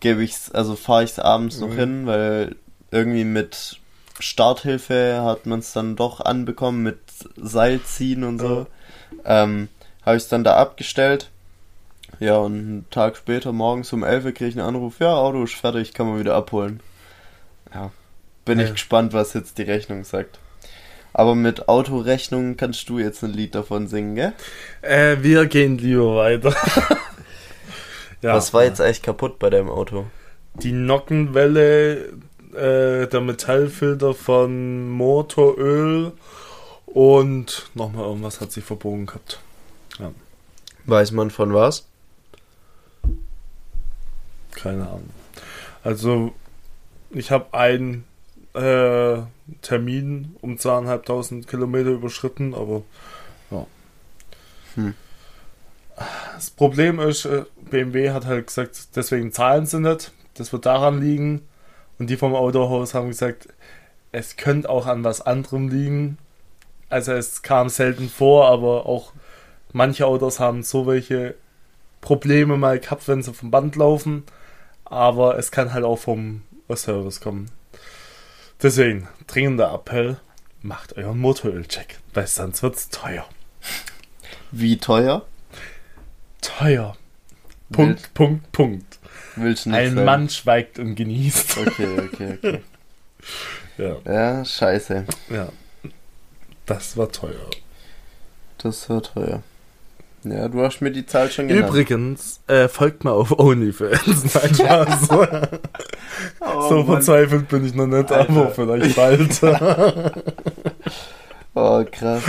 [0.00, 1.76] gebe ich's, also fahre ich es abends noch Mhm.
[1.76, 2.56] hin, weil
[2.90, 3.78] irgendwie mit
[4.18, 6.98] Starthilfe hat man es dann doch anbekommen, mit
[7.36, 8.66] Seilziehen und so.
[9.24, 9.68] Ähm,
[10.04, 11.30] habe ich es dann da abgestellt.
[12.18, 15.42] Ja, und einen Tag später, morgens um 11 Uhr, kriege ich einen Anruf, ja, Auto
[15.44, 16.80] ist fertig, kann man wieder abholen.
[17.72, 17.90] Ja,
[18.44, 18.66] bin Ja.
[18.66, 20.38] ich gespannt, was jetzt die Rechnung sagt.
[21.12, 24.32] Aber mit Autorechnung kannst du jetzt ein Lied davon singen, gell?
[24.82, 26.54] Äh, wir gehen lieber weiter.
[28.22, 30.06] ja, Was war jetzt eigentlich kaputt bei deinem Auto?
[30.54, 32.12] Die Nockenwelle,
[32.54, 36.12] äh, der Metallfilter von Motoröl
[36.92, 39.40] und nochmal irgendwas hat sich verbogen gehabt.
[40.86, 41.86] Weiß man von was?
[44.52, 45.10] Keine Ahnung.
[45.84, 46.32] Also,
[47.10, 48.04] ich habe einen
[48.54, 49.18] äh,
[49.62, 52.82] Termin um zweieinhalbtausend Kilometer überschritten, aber
[53.50, 53.66] ja.
[54.74, 54.94] Hm.
[56.34, 60.12] Das Problem ist, äh, BMW hat halt gesagt, deswegen zahlen sie nicht.
[60.34, 61.42] Das wird daran liegen.
[61.98, 63.48] Und die vom Autohaus haben gesagt,
[64.10, 66.18] es könnte auch an was anderem liegen.
[66.90, 69.12] Also es kam selten vor, aber auch
[69.72, 71.34] manche Autos haben so welche
[72.00, 74.24] Probleme mal gehabt, wenn sie vom Band laufen.
[74.84, 76.42] Aber es kann halt auch vom
[76.74, 77.50] Service kommen.
[78.62, 80.18] Deswegen, dringender Appell,
[80.62, 83.26] macht euren Motorölcheck, weil sonst wird's teuer.
[84.50, 85.24] Wie teuer?
[86.42, 86.96] Teuer.
[87.72, 88.14] Punkt, Wild.
[88.14, 88.98] Punkt, Punkt.
[89.36, 90.04] Willst du nicht Ein sagen?
[90.04, 91.58] Mann schweigt und genießt.
[91.58, 92.60] Okay, okay, okay.
[93.78, 95.06] Ja, Ja, scheiße.
[95.30, 95.48] ja.
[96.70, 97.50] Das war teuer.
[98.58, 99.42] Das war teuer.
[100.22, 101.68] Ja, du hast mir die Zahl schon genannt.
[101.70, 104.34] Übrigens, äh, folgt mal auf OnlyFans.
[104.34, 105.08] Nein, Spaß.
[106.40, 106.86] Oh, so Mann.
[106.86, 108.28] verzweifelt bin ich noch nicht, Alter.
[108.30, 109.42] aber vielleicht bald.
[111.54, 112.22] Oh, krass.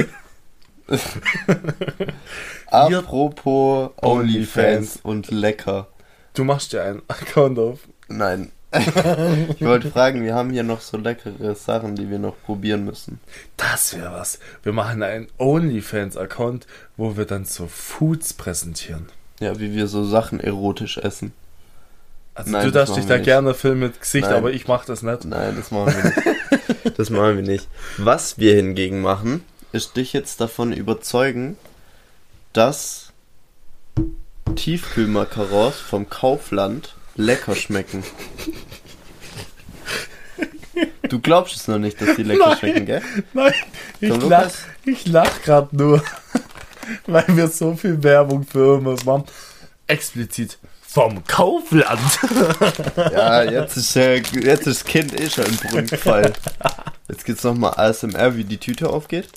[2.67, 5.87] Apropos OnlyFans und lecker.
[6.33, 7.79] du machst ja einen Account auf.
[8.07, 8.51] Nein.
[9.57, 13.19] ich wollte fragen, wir haben hier noch so leckere Sachen, die wir noch probieren müssen.
[13.57, 14.39] Das wäre was.
[14.63, 19.09] Wir machen einen OnlyFans-Account, wo wir dann so Foods präsentieren.
[19.41, 21.33] Ja, wie wir so Sachen erotisch essen.
[22.33, 23.25] Also Nein, du darfst dich da nicht.
[23.25, 24.37] gerne filmen mit Gesicht, Nein.
[24.37, 25.25] aber ich mach das nicht.
[25.25, 26.97] Nein, das machen wir nicht.
[26.97, 27.67] das machen wir nicht.
[27.97, 29.43] Was wir hingegen machen,
[29.73, 31.57] ist dich jetzt davon überzeugen,
[32.53, 33.11] dass
[34.55, 38.03] Tiefkühlmakarons vom Kaufland lecker schmecken.
[41.03, 42.57] Du glaubst es noch nicht, dass die lecker Nein.
[42.57, 43.01] schmecken, gell?
[43.33, 43.53] Nein,
[43.99, 44.57] ich lach, Lukas.
[44.85, 46.03] ich lach grad nur,
[47.05, 49.25] weil wir so viel Werbung für irgendwas machen.
[49.87, 51.99] Explizit vom Kaufland.
[53.11, 56.33] Ja, jetzt ist, äh, jetzt ist das Kind eh schon im Brunnen gefallen.
[57.07, 59.27] Jetzt gibt's nochmal ASMR, wie die Tüte aufgeht.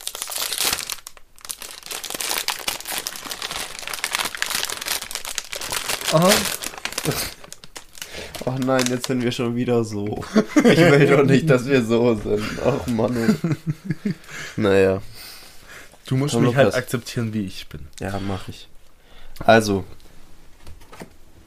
[6.13, 6.31] Aha.
[8.47, 10.23] Ach nein, jetzt sind wir schon wieder so.
[10.57, 12.43] Ich will doch nicht, dass wir so sind.
[12.65, 13.39] Ach Mann.
[14.57, 15.01] Naja.
[16.07, 17.81] Du musst Komm, mich halt akzeptieren, wie ich bin.
[18.01, 18.69] Ja, mach ich.
[19.41, 19.85] Also.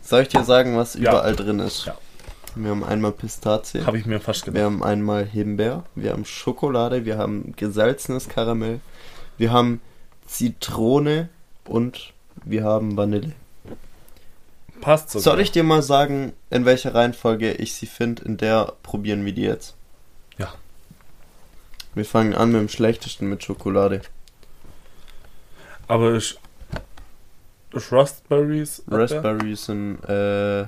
[0.02, 1.12] Soll ich dir sagen, was Ja.
[1.12, 1.86] überall drin ist?
[1.86, 1.95] Ja.
[2.56, 3.86] Wir haben einmal Pistazie.
[3.86, 4.66] Habe ich mir fast Wir gedacht.
[4.66, 8.80] haben einmal Himbeer, wir haben Schokolade, wir haben gesalzenes Karamell,
[9.38, 9.80] wir haben
[10.26, 11.30] Zitrone
[11.66, 13.34] und wir haben Vanille.
[14.82, 15.19] Passt so.
[15.19, 18.23] Soll ich dir mal sagen, in welcher Reihenfolge ich sie finde?
[18.23, 19.75] In der probieren wir die jetzt.
[20.38, 20.53] Ja.
[21.95, 24.01] Wir fangen an mit dem schlechtesten mit Schokolade.
[25.88, 26.38] Aber ich.
[27.73, 28.84] ich Raspberries.
[28.89, 30.65] Raspberries sind, äh,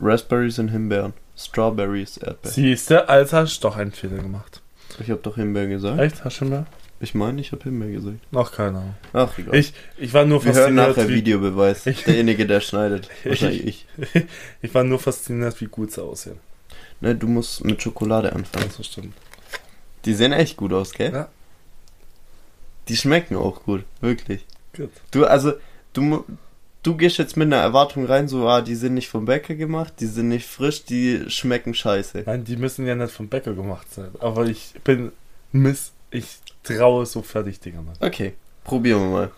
[0.00, 1.12] Raspberries und Himbeeren.
[1.36, 2.54] Strawberries, Erdbeeren.
[2.54, 4.62] Siehste, als hast du doch einen Fehler gemacht.
[5.00, 6.00] Ich habe doch Himbeer gesagt.
[6.00, 6.24] Echt?
[6.24, 6.66] Hast du mehr?
[7.04, 8.32] Ich meine, ich habe Himbeer gesagt.
[8.32, 8.94] Noch keine Ahnung.
[9.12, 9.54] Ach, egal.
[9.54, 10.88] Ich, ich war nur Wir hören fasziniert.
[10.96, 11.86] nachher wie, Videobeweis.
[11.86, 13.08] Ich- Derjenige, der schneidet.
[13.24, 13.86] Wahrscheinlich ich.
[14.62, 16.38] ich war nur fasziniert, wie gut sie aussehen.
[17.00, 18.70] Ne, du musst mit Schokolade anfangen.
[18.76, 19.14] Das stimmt.
[20.06, 21.12] Die sehen echt gut aus, gell?
[21.12, 21.28] Ja.
[22.88, 24.44] Die schmecken auch gut, wirklich.
[24.76, 24.90] Gut.
[25.10, 25.52] Du, also,
[25.92, 26.24] du,
[26.82, 29.94] du gehst jetzt mit einer Erwartung rein, so, ah, die sind nicht vom Bäcker gemacht,
[30.00, 32.24] die sind nicht frisch, die schmecken scheiße.
[32.26, 34.10] Nein, die müssen ja nicht vom Bäcker gemacht sein.
[34.20, 35.12] Aber ich bin
[35.52, 35.92] miss.
[36.14, 38.00] Ich traue so Fertigdinger nicht.
[38.00, 39.32] Okay, probieren wir mal.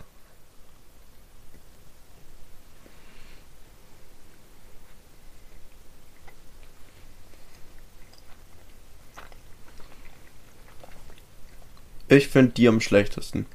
[12.09, 13.47] Ich finde die am schlechtesten.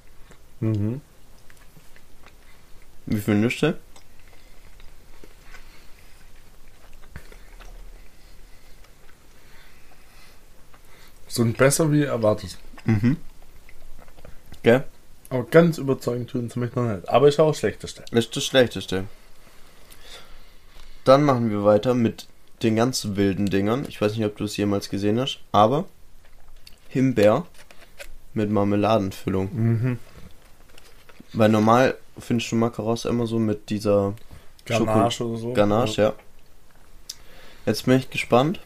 [0.59, 1.01] Mhm.
[3.07, 3.79] Wie findest du?
[11.29, 12.59] Sind besser wie erwartet.
[12.85, 13.17] Mhm.
[14.63, 14.85] Gell?
[15.31, 17.09] Aber ganz überzeugend tun sie mich noch nicht.
[17.09, 18.05] Aber ich auch schlechteste.
[18.11, 19.05] Das ist das Schlechteste.
[21.05, 22.29] Dann machen wir weiter mit
[22.63, 23.87] den ganz wilden Dingern.
[23.89, 25.87] Ich weiß nicht, ob du es jemals gesehen hast, aber
[26.89, 27.47] Himbeer
[28.35, 29.51] mit Marmeladenfüllung.
[29.53, 29.99] Mhm.
[31.33, 34.15] Weil normal findest du Macaros immer so mit dieser
[34.67, 35.53] Ganache oder so.
[35.55, 36.13] Ganache, ja.
[37.65, 38.61] Jetzt bin ich gespannt,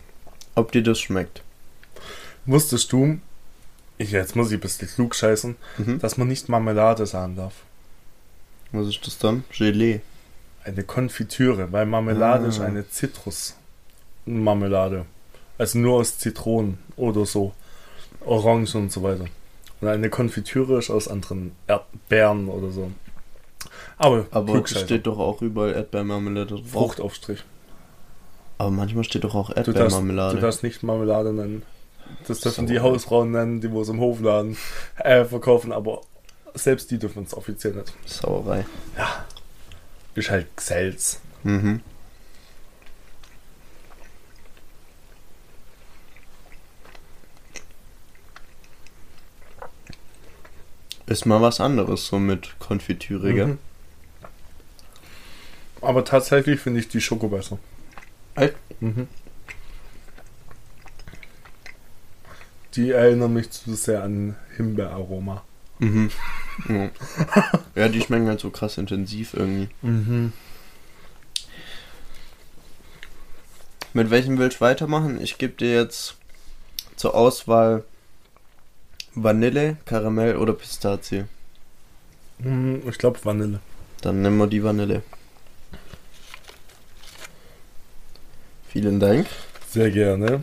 [0.55, 1.43] ob dir das schmeckt.
[2.45, 3.19] Wusstest du,
[3.99, 5.99] ich, jetzt muss ich ein bisschen klug scheißen, Mhm.
[6.01, 7.55] dass man nicht Marmelade sagen darf?
[8.73, 9.45] Was ist das dann?
[9.57, 10.01] Gelee.
[10.65, 12.49] Eine Konfitüre, weil Marmelade Ah.
[12.49, 15.07] ist eine Zitrusmarmelade.
[15.59, 17.53] Also nur aus Zitronen oder so.
[18.25, 19.27] Orange und so weiter.
[19.81, 22.91] Und eine Konfitüre ist aus anderen Erdbeeren oder so.
[23.99, 26.67] Aber, Aber steht doch auch überall Erdbeermarmelade drauf.
[26.71, 27.43] Fruchtaufstrich.
[28.59, 30.35] Aber manchmal steht doch auch Du darfst, Erdbeermarmelade.
[30.37, 31.63] du darfst nicht Marmelade nennen.
[32.27, 32.91] Das dürfen die Sauerei.
[32.95, 34.57] Hausfrauen nennen, die wo es im Hofladen
[34.97, 36.01] äh, verkaufen, aber
[36.55, 37.93] selbst die dürfen es offiziell nicht.
[38.07, 38.67] Sauerei.
[40.15, 41.21] Ist halt Geselz.
[41.43, 41.83] Mhm.
[51.07, 53.47] Ist mal was anderes, so mit Konfitüre, gell?
[53.47, 53.59] Mhm.
[55.81, 57.59] Aber tatsächlich finde ich die Schoko besser.
[58.35, 58.57] Echt?
[58.81, 59.07] Mhm.
[62.77, 65.43] Die erinnern mich zu sehr an Himbeeraroma.
[65.79, 66.11] Mhm.
[66.69, 66.91] Ja.
[67.75, 69.69] ja, die schmecken halt so krass intensiv irgendwie.
[69.83, 70.33] Mhm.
[73.93, 75.21] Mit welchem willst du weitermachen?
[75.21, 76.17] Ich gebe dir jetzt
[76.97, 77.85] zur Auswahl
[79.15, 81.25] Vanille, Karamell oder Pistazie.
[82.39, 83.61] Mhm, Ich glaube Vanille.
[84.03, 85.03] Dann nehmen wir die Vanille.
[88.69, 89.27] Vielen Dank.
[89.71, 90.43] Sehr gerne.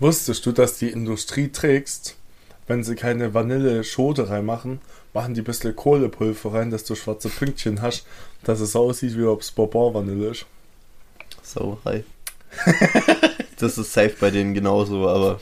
[0.00, 2.16] Wusstest du, dass die Industrie trägst,
[2.66, 4.80] wenn sie keine Vanille-Schote reinmachen,
[5.12, 8.06] machen die ein bisschen Kohlepulver rein, dass du schwarze Pünktchen hast,
[8.42, 10.46] dass es so aussieht, wie ob es Bourbon-Vanille ist.
[11.42, 12.04] Sauerei.
[13.58, 15.40] das ist safe bei denen genauso, aber.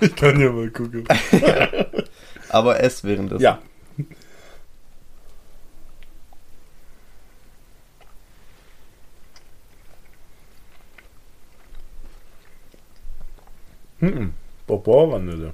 [0.00, 1.04] Ich kann ja mal gucken.
[2.50, 3.42] Aber es währenddessen.
[3.42, 3.60] Ja.
[14.04, 14.32] Mhm.
[14.66, 15.52] Bourbon-Vanille.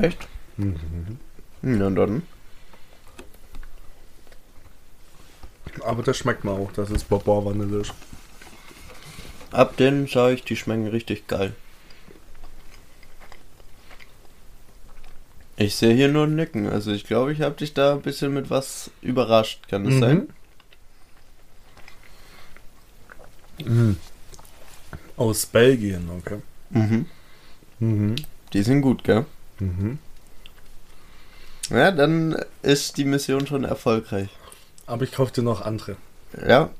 [0.00, 0.18] Echt?
[0.56, 1.18] Mhm.
[1.62, 2.22] Na dann.
[5.84, 7.94] Aber das schmeckt man auch, dass es Bourbon-Vanille ist.
[9.50, 11.54] Ab denen sage ich, die schmecken richtig geil.
[15.56, 16.66] Ich sehe hier nur ein Nicken.
[16.66, 19.68] Also ich glaube, ich habe dich da ein bisschen mit was überrascht.
[19.68, 20.00] Kann das Mhm.
[20.00, 20.28] sein?
[25.16, 26.40] Aus Belgien, okay.
[26.70, 27.06] Mhm.
[27.82, 28.16] Mhm.
[28.52, 29.24] Die sind gut, gell?
[29.58, 29.98] Mhm.
[31.70, 34.28] Ja, dann ist die Mission schon erfolgreich.
[34.86, 35.96] Aber ich kaufe dir noch andere.
[36.46, 36.70] Ja,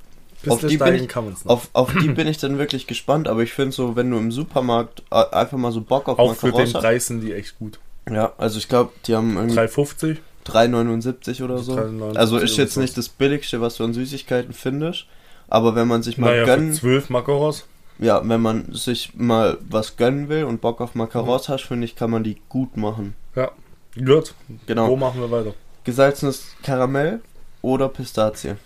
[0.42, 3.52] Bis Auf die bin ich- auf, auf die bin ich dann wirklich gespannt, aber ich
[3.52, 6.62] finde so, wenn du im Supermarkt äh, einfach mal so Bock auf Auch für den
[6.66, 6.72] hast.
[6.72, 7.78] Preis sind die echt gut.
[8.10, 10.16] Ja, also ich glaube, die haben irgendwie 3,50?
[10.46, 11.76] 3,79 oder so.
[11.76, 15.06] 3,79 Also ist jetzt nicht das billigste, was du an Süßigkeiten findest,
[15.48, 17.64] aber wenn man sich mal Naja, für 12 Macaros.
[18.02, 21.94] Ja, wenn man sich mal was gönnen will und Bock auf Macarons hast, finde ich,
[21.94, 23.14] kann man die gut machen.
[23.36, 23.52] Ja.
[23.94, 24.34] Gut.
[24.66, 24.88] Genau.
[24.88, 25.54] Wo machen wir weiter?
[25.84, 27.20] Gesalzenes Karamell
[27.60, 28.56] oder Pistazie?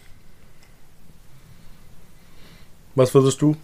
[2.95, 3.57] Was würdest du?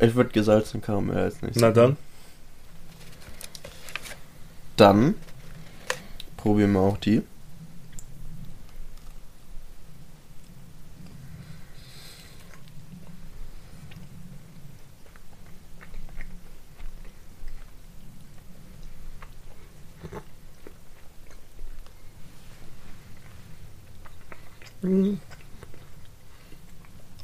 [0.00, 1.62] Ich würde gesalzenen Karamell als nächstes.
[1.62, 1.96] Na dann.
[4.76, 5.14] Dann
[6.36, 7.22] probieren wir auch die.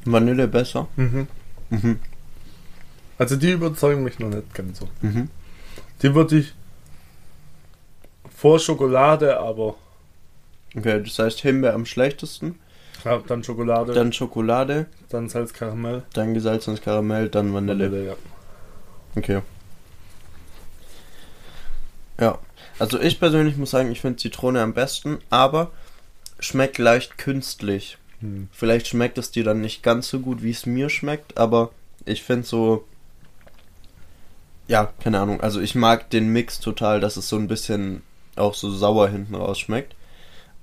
[0.05, 0.87] Vanille besser.
[0.95, 1.27] Mhm.
[1.69, 1.99] Mhm.
[3.17, 4.87] Also die überzeugen mich noch nicht ganz so.
[5.01, 5.29] Mhm.
[6.01, 6.53] Die würde ich
[8.29, 9.75] vor Schokolade, aber
[10.75, 12.59] Okay, das heißt Himbeer am schlechtesten,
[13.03, 18.05] ja, dann Schokolade, dann, dann Schokolade, Salz, Karamell, dann gesalzenes Karamell, dann Vanille.
[18.05, 18.15] ja.
[19.15, 19.41] Okay.
[22.19, 22.37] Ja,
[22.77, 25.71] also ich persönlich muss sagen, ich finde Zitrone am besten, aber
[26.39, 27.97] schmeckt leicht künstlich.
[28.21, 28.49] Hm.
[28.51, 31.71] Vielleicht schmeckt es dir dann nicht ganz so gut, wie es mir schmeckt, aber
[32.05, 32.85] ich finde so.
[34.67, 35.41] Ja, keine Ahnung.
[35.41, 38.01] Also ich mag den Mix total, dass es so ein bisschen
[38.35, 39.95] auch so sauer hinten raus schmeckt.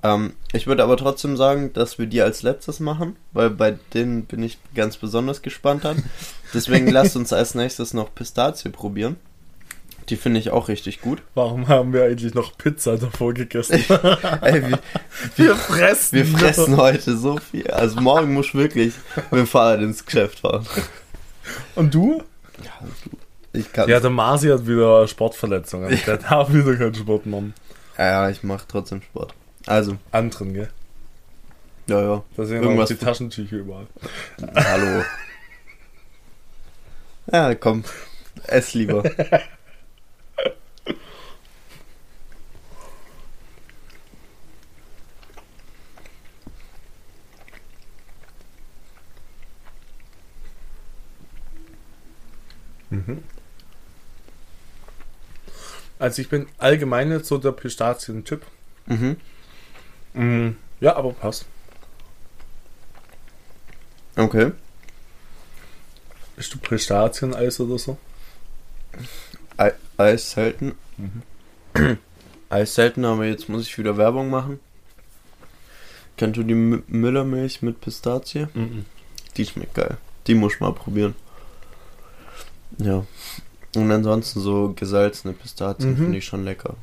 [0.03, 4.27] Ähm, ich würde aber trotzdem sagen, dass wir die als letztes machen, weil bei denen
[4.27, 6.05] bin ich ganz besonders gespannt an.
[6.55, 9.17] Deswegen lasst uns als nächstes noch Pistazie probieren.
[10.09, 11.23] Die finde ich auch richtig gut.
[11.35, 13.75] Warum haben wir eigentlich noch Pizza davor gegessen?
[14.43, 14.79] Ey, wir,
[15.37, 16.17] wir fressen.
[16.17, 17.67] wir fressen heute so viel.
[17.71, 18.95] Also morgen muss ich wirklich
[19.31, 20.67] mit dem Fahrrad ins Geschäft fahren.
[21.75, 22.23] Und du?
[23.53, 23.89] Ich kann.
[23.89, 25.99] Ja, der Marci hat wieder Sportverletzungen.
[26.07, 27.55] Der darf wieder keinen Sport machen.
[27.97, 29.35] Ja, ja, ich mache trotzdem Sport.
[29.67, 30.69] Also, Anderen, gell?
[31.87, 32.23] ja, ja.
[32.37, 33.87] Da sind Irgendwas die Taschentücher überall.
[34.55, 35.03] Hallo.
[37.33, 37.85] Ja, komm.
[38.49, 39.03] Ess lieber.
[55.99, 58.43] Also ich bin allgemein nicht so der Pistazien-Typ.
[58.87, 59.17] Mhm.
[60.13, 60.57] Mhm.
[60.81, 61.47] Ja, aber passt.
[64.17, 64.53] Okay.
[66.37, 67.97] Bist du Pistazien-Eis oder so?
[69.57, 70.73] Ei- Eis selten.
[72.51, 74.61] Eis selten, aber jetzt muss ich wieder Werbung machen.
[76.17, 78.47] Kennst du die Müllermilch mit Pistazie?
[78.55, 78.85] Mhm.
[79.37, 79.97] Die schmeckt geil.
[80.27, 81.15] Die muss ich mal probieren.
[82.79, 83.05] Ja.
[83.77, 85.97] Und ansonsten so gesalzene Pistazien Mhm.
[85.97, 86.75] finde ich schon lecker.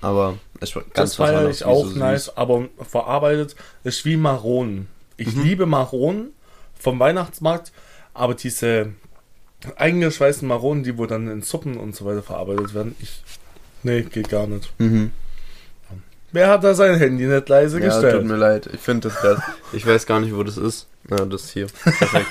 [0.00, 1.98] Aber es war ganz Das feiere ich auch so süß.
[1.98, 4.88] nice, aber verarbeitet ist wie Maronen.
[5.18, 5.42] Ich Mhm.
[5.42, 6.30] liebe Maronen
[6.78, 7.72] vom Weihnachtsmarkt,
[8.14, 8.94] aber diese
[9.76, 13.22] eingeschweißten Maronen, die wo dann in Suppen und so weiter verarbeitet werden, ich.
[13.82, 14.72] Nee, geht gar nicht.
[14.78, 15.10] Mhm.
[16.32, 18.14] Wer hat da sein Handy nicht leise Ja, gestellt?
[18.20, 18.70] tut mir leid.
[18.72, 19.42] Ich finde das gerade.
[19.72, 20.86] Ich weiß gar nicht, wo das ist.
[21.10, 21.66] Ja, das hier.
[21.82, 22.28] Perfekt.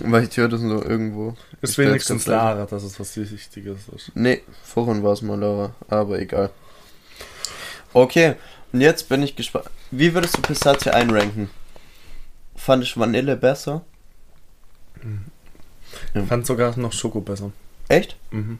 [0.10, 1.34] Weil ich höre das nur irgendwo.
[1.62, 2.26] ist Ich wenigstens.
[2.26, 4.12] Lara, dass es was Wichtiges ist.
[4.14, 6.50] Nee, vorhin war es mal Laura, aber egal.
[7.92, 8.34] Okay,
[8.72, 9.66] und jetzt bin ich gespannt.
[9.90, 11.48] Wie würdest du Pistazie einranken?
[12.56, 13.82] Fand ich Vanille besser?
[16.14, 17.52] Ich fand sogar noch Schoko besser.
[17.88, 18.16] Echt?
[18.30, 18.58] Mhm.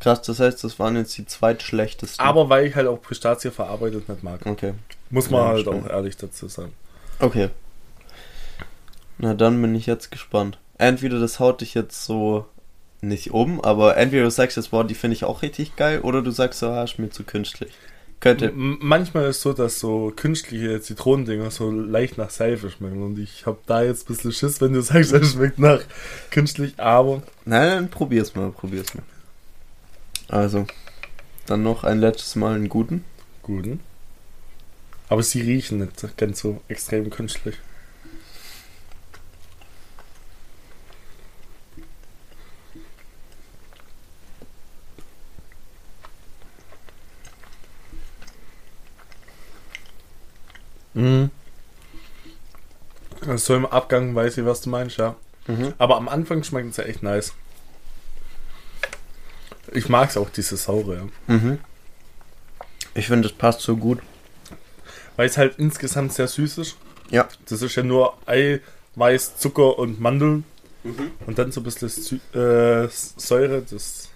[0.00, 2.24] Krass, das heißt, das waren jetzt die zweitschlechtesten.
[2.24, 4.44] Aber weil ich halt auch Pistazie verarbeitet nicht mag.
[4.44, 4.74] Okay.
[5.10, 5.84] Muss man Ja, halt stimmt.
[5.86, 6.72] auch ehrlich dazu sagen.
[7.18, 7.50] Okay.
[9.18, 10.58] Na dann bin ich jetzt gespannt.
[10.78, 12.46] Entweder das haut dich jetzt so
[13.00, 16.22] nicht um, aber entweder du sagst jetzt, boah, die finde ich auch richtig geil, oder
[16.22, 17.72] du sagst so, ah, ist mir zu künstlich.
[18.20, 18.46] Könnte.
[18.46, 23.46] M manchmal ist so, dass so künstliche Zitronendinger so leicht nach Seife schmecken und ich
[23.46, 25.80] habe da jetzt ein bisschen Schiss, wenn du sagst, es schmeckt nach
[26.30, 29.04] künstlich, aber Nein, dann probier's mal, probier's mal.
[30.28, 30.66] Also,
[31.46, 33.04] dann noch ein letztes Mal einen guten.
[33.42, 33.80] guten.
[35.08, 37.56] Aber sie riechen nicht ganz so extrem künstlich.
[50.98, 51.30] Mhm.
[53.36, 55.16] So im Abgang weiß ich, was du meinst, ja.
[55.46, 55.74] Mhm.
[55.78, 57.32] Aber am Anfang schmeckt es ja echt nice.
[59.72, 61.34] Ich mag es auch, diese Saure, ja.
[61.34, 61.58] Mhm.
[62.94, 64.00] Ich finde, es passt so gut.
[65.16, 66.76] Weil es halt insgesamt sehr süß ist.
[67.10, 67.28] Ja.
[67.48, 68.60] Das ist ja nur Ei,
[68.94, 70.44] Mais, Zucker und Mandeln.
[70.84, 71.10] Mhm.
[71.26, 73.62] Und dann so ein bisschen Sü äh, Säure.
[73.62, 74.08] Das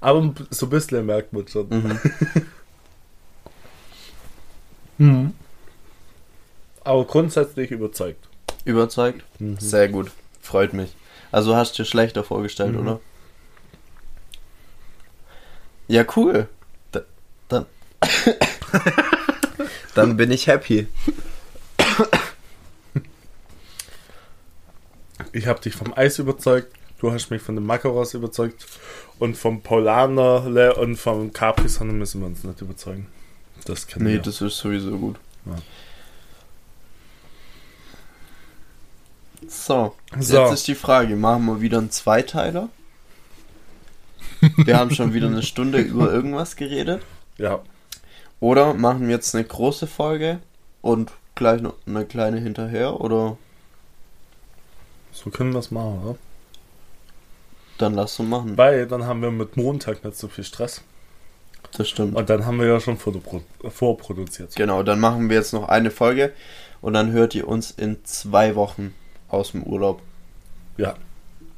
[0.00, 1.68] aber so ein bisschen merkt man schon.
[1.68, 1.98] Mhm.
[5.00, 5.32] Mhm.
[6.84, 8.28] Aber grundsätzlich überzeugt.
[8.64, 9.22] Überzeugt?
[9.38, 9.58] Mhm.
[9.58, 10.10] Sehr gut.
[10.42, 10.94] Freut mich.
[11.32, 12.80] Also hast du dir schlechter vorgestellt, Mhm.
[12.80, 13.00] oder?
[15.88, 16.48] Ja, cool.
[16.92, 17.00] Da,
[17.48, 17.66] dann.
[19.94, 20.86] dann bin ich happy.
[25.32, 28.66] Ich habe dich vom Eis überzeugt, du hast mich von dem Macaros überzeugt
[29.18, 33.06] und vom Paulanerle und vom Capri Sonne müssen wir uns nicht überzeugen.
[33.64, 34.22] Das kennen Nee, wir.
[34.22, 35.16] das ist sowieso gut.
[35.46, 35.56] Ja.
[39.48, 40.42] So, So.
[40.42, 42.68] jetzt ist die Frage, machen wir wieder einen Zweiteiler?
[44.64, 47.02] Wir haben schon wieder eine Stunde über irgendwas geredet.
[47.38, 47.62] Ja,
[48.40, 50.40] Oder machen wir jetzt eine große Folge
[50.82, 53.00] und gleich noch eine kleine hinterher?
[53.00, 53.38] Oder
[55.12, 56.18] so können wir es machen, oder?
[57.78, 58.58] dann lass so machen.
[58.58, 60.82] Weil dann haben wir mit Montag nicht so viel Stress.
[61.80, 62.14] Das stimmt.
[62.14, 64.54] Und dann haben wir ja schon vorpro- vorproduziert.
[64.54, 66.30] Genau, dann machen wir jetzt noch eine Folge
[66.82, 68.92] und dann hört ihr uns in zwei Wochen
[69.30, 70.02] aus dem Urlaub.
[70.76, 70.94] Ja,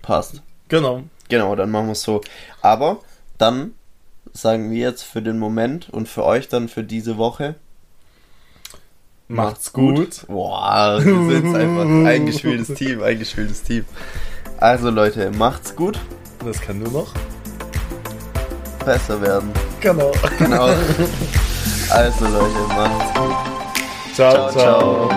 [0.01, 0.41] Passt.
[0.68, 1.03] genau.
[1.29, 2.20] Genau, dann machen wir es so.
[2.61, 2.99] Aber
[3.37, 3.73] dann
[4.33, 7.57] sagen wir jetzt für den Moment und für euch dann für diese Woche.
[9.27, 10.25] Macht's gut.
[10.29, 13.85] Boah, wir sind einfach ein eingespieltes Team, eingespieltes Team.
[14.59, 15.99] Also Leute, macht's gut,
[16.45, 17.12] Das kann nur noch.
[18.83, 19.51] Besser werden.
[19.80, 20.12] Genau.
[20.39, 20.68] Genau.
[21.91, 24.14] Also Leute, macht's gut.
[24.14, 24.51] ciao.
[24.51, 25.09] ciao.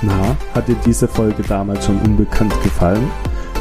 [0.00, 3.08] Na, hat dir diese Folge damals schon unbekannt gefallen?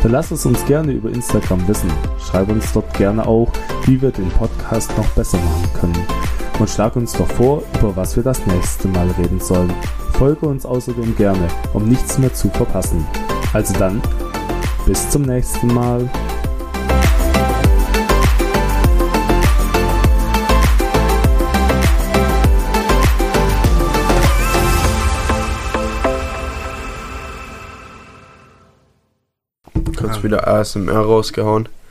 [0.01, 1.91] Dann lass es uns gerne über Instagram wissen.
[2.17, 3.51] Schreib uns dort gerne auch,
[3.85, 6.07] wie wir den Podcast noch besser machen können.
[6.61, 9.73] Und schlag uns doch vor, über was wir das nächste Mal reden sollen.
[10.13, 13.03] Folge uns außerdem gerne, um nichts mehr zu verpassen.
[13.51, 13.99] Also dann,
[14.85, 16.07] bis zum nächsten Mal.
[29.97, 31.69] Kurz wieder ASMR rausgehauen.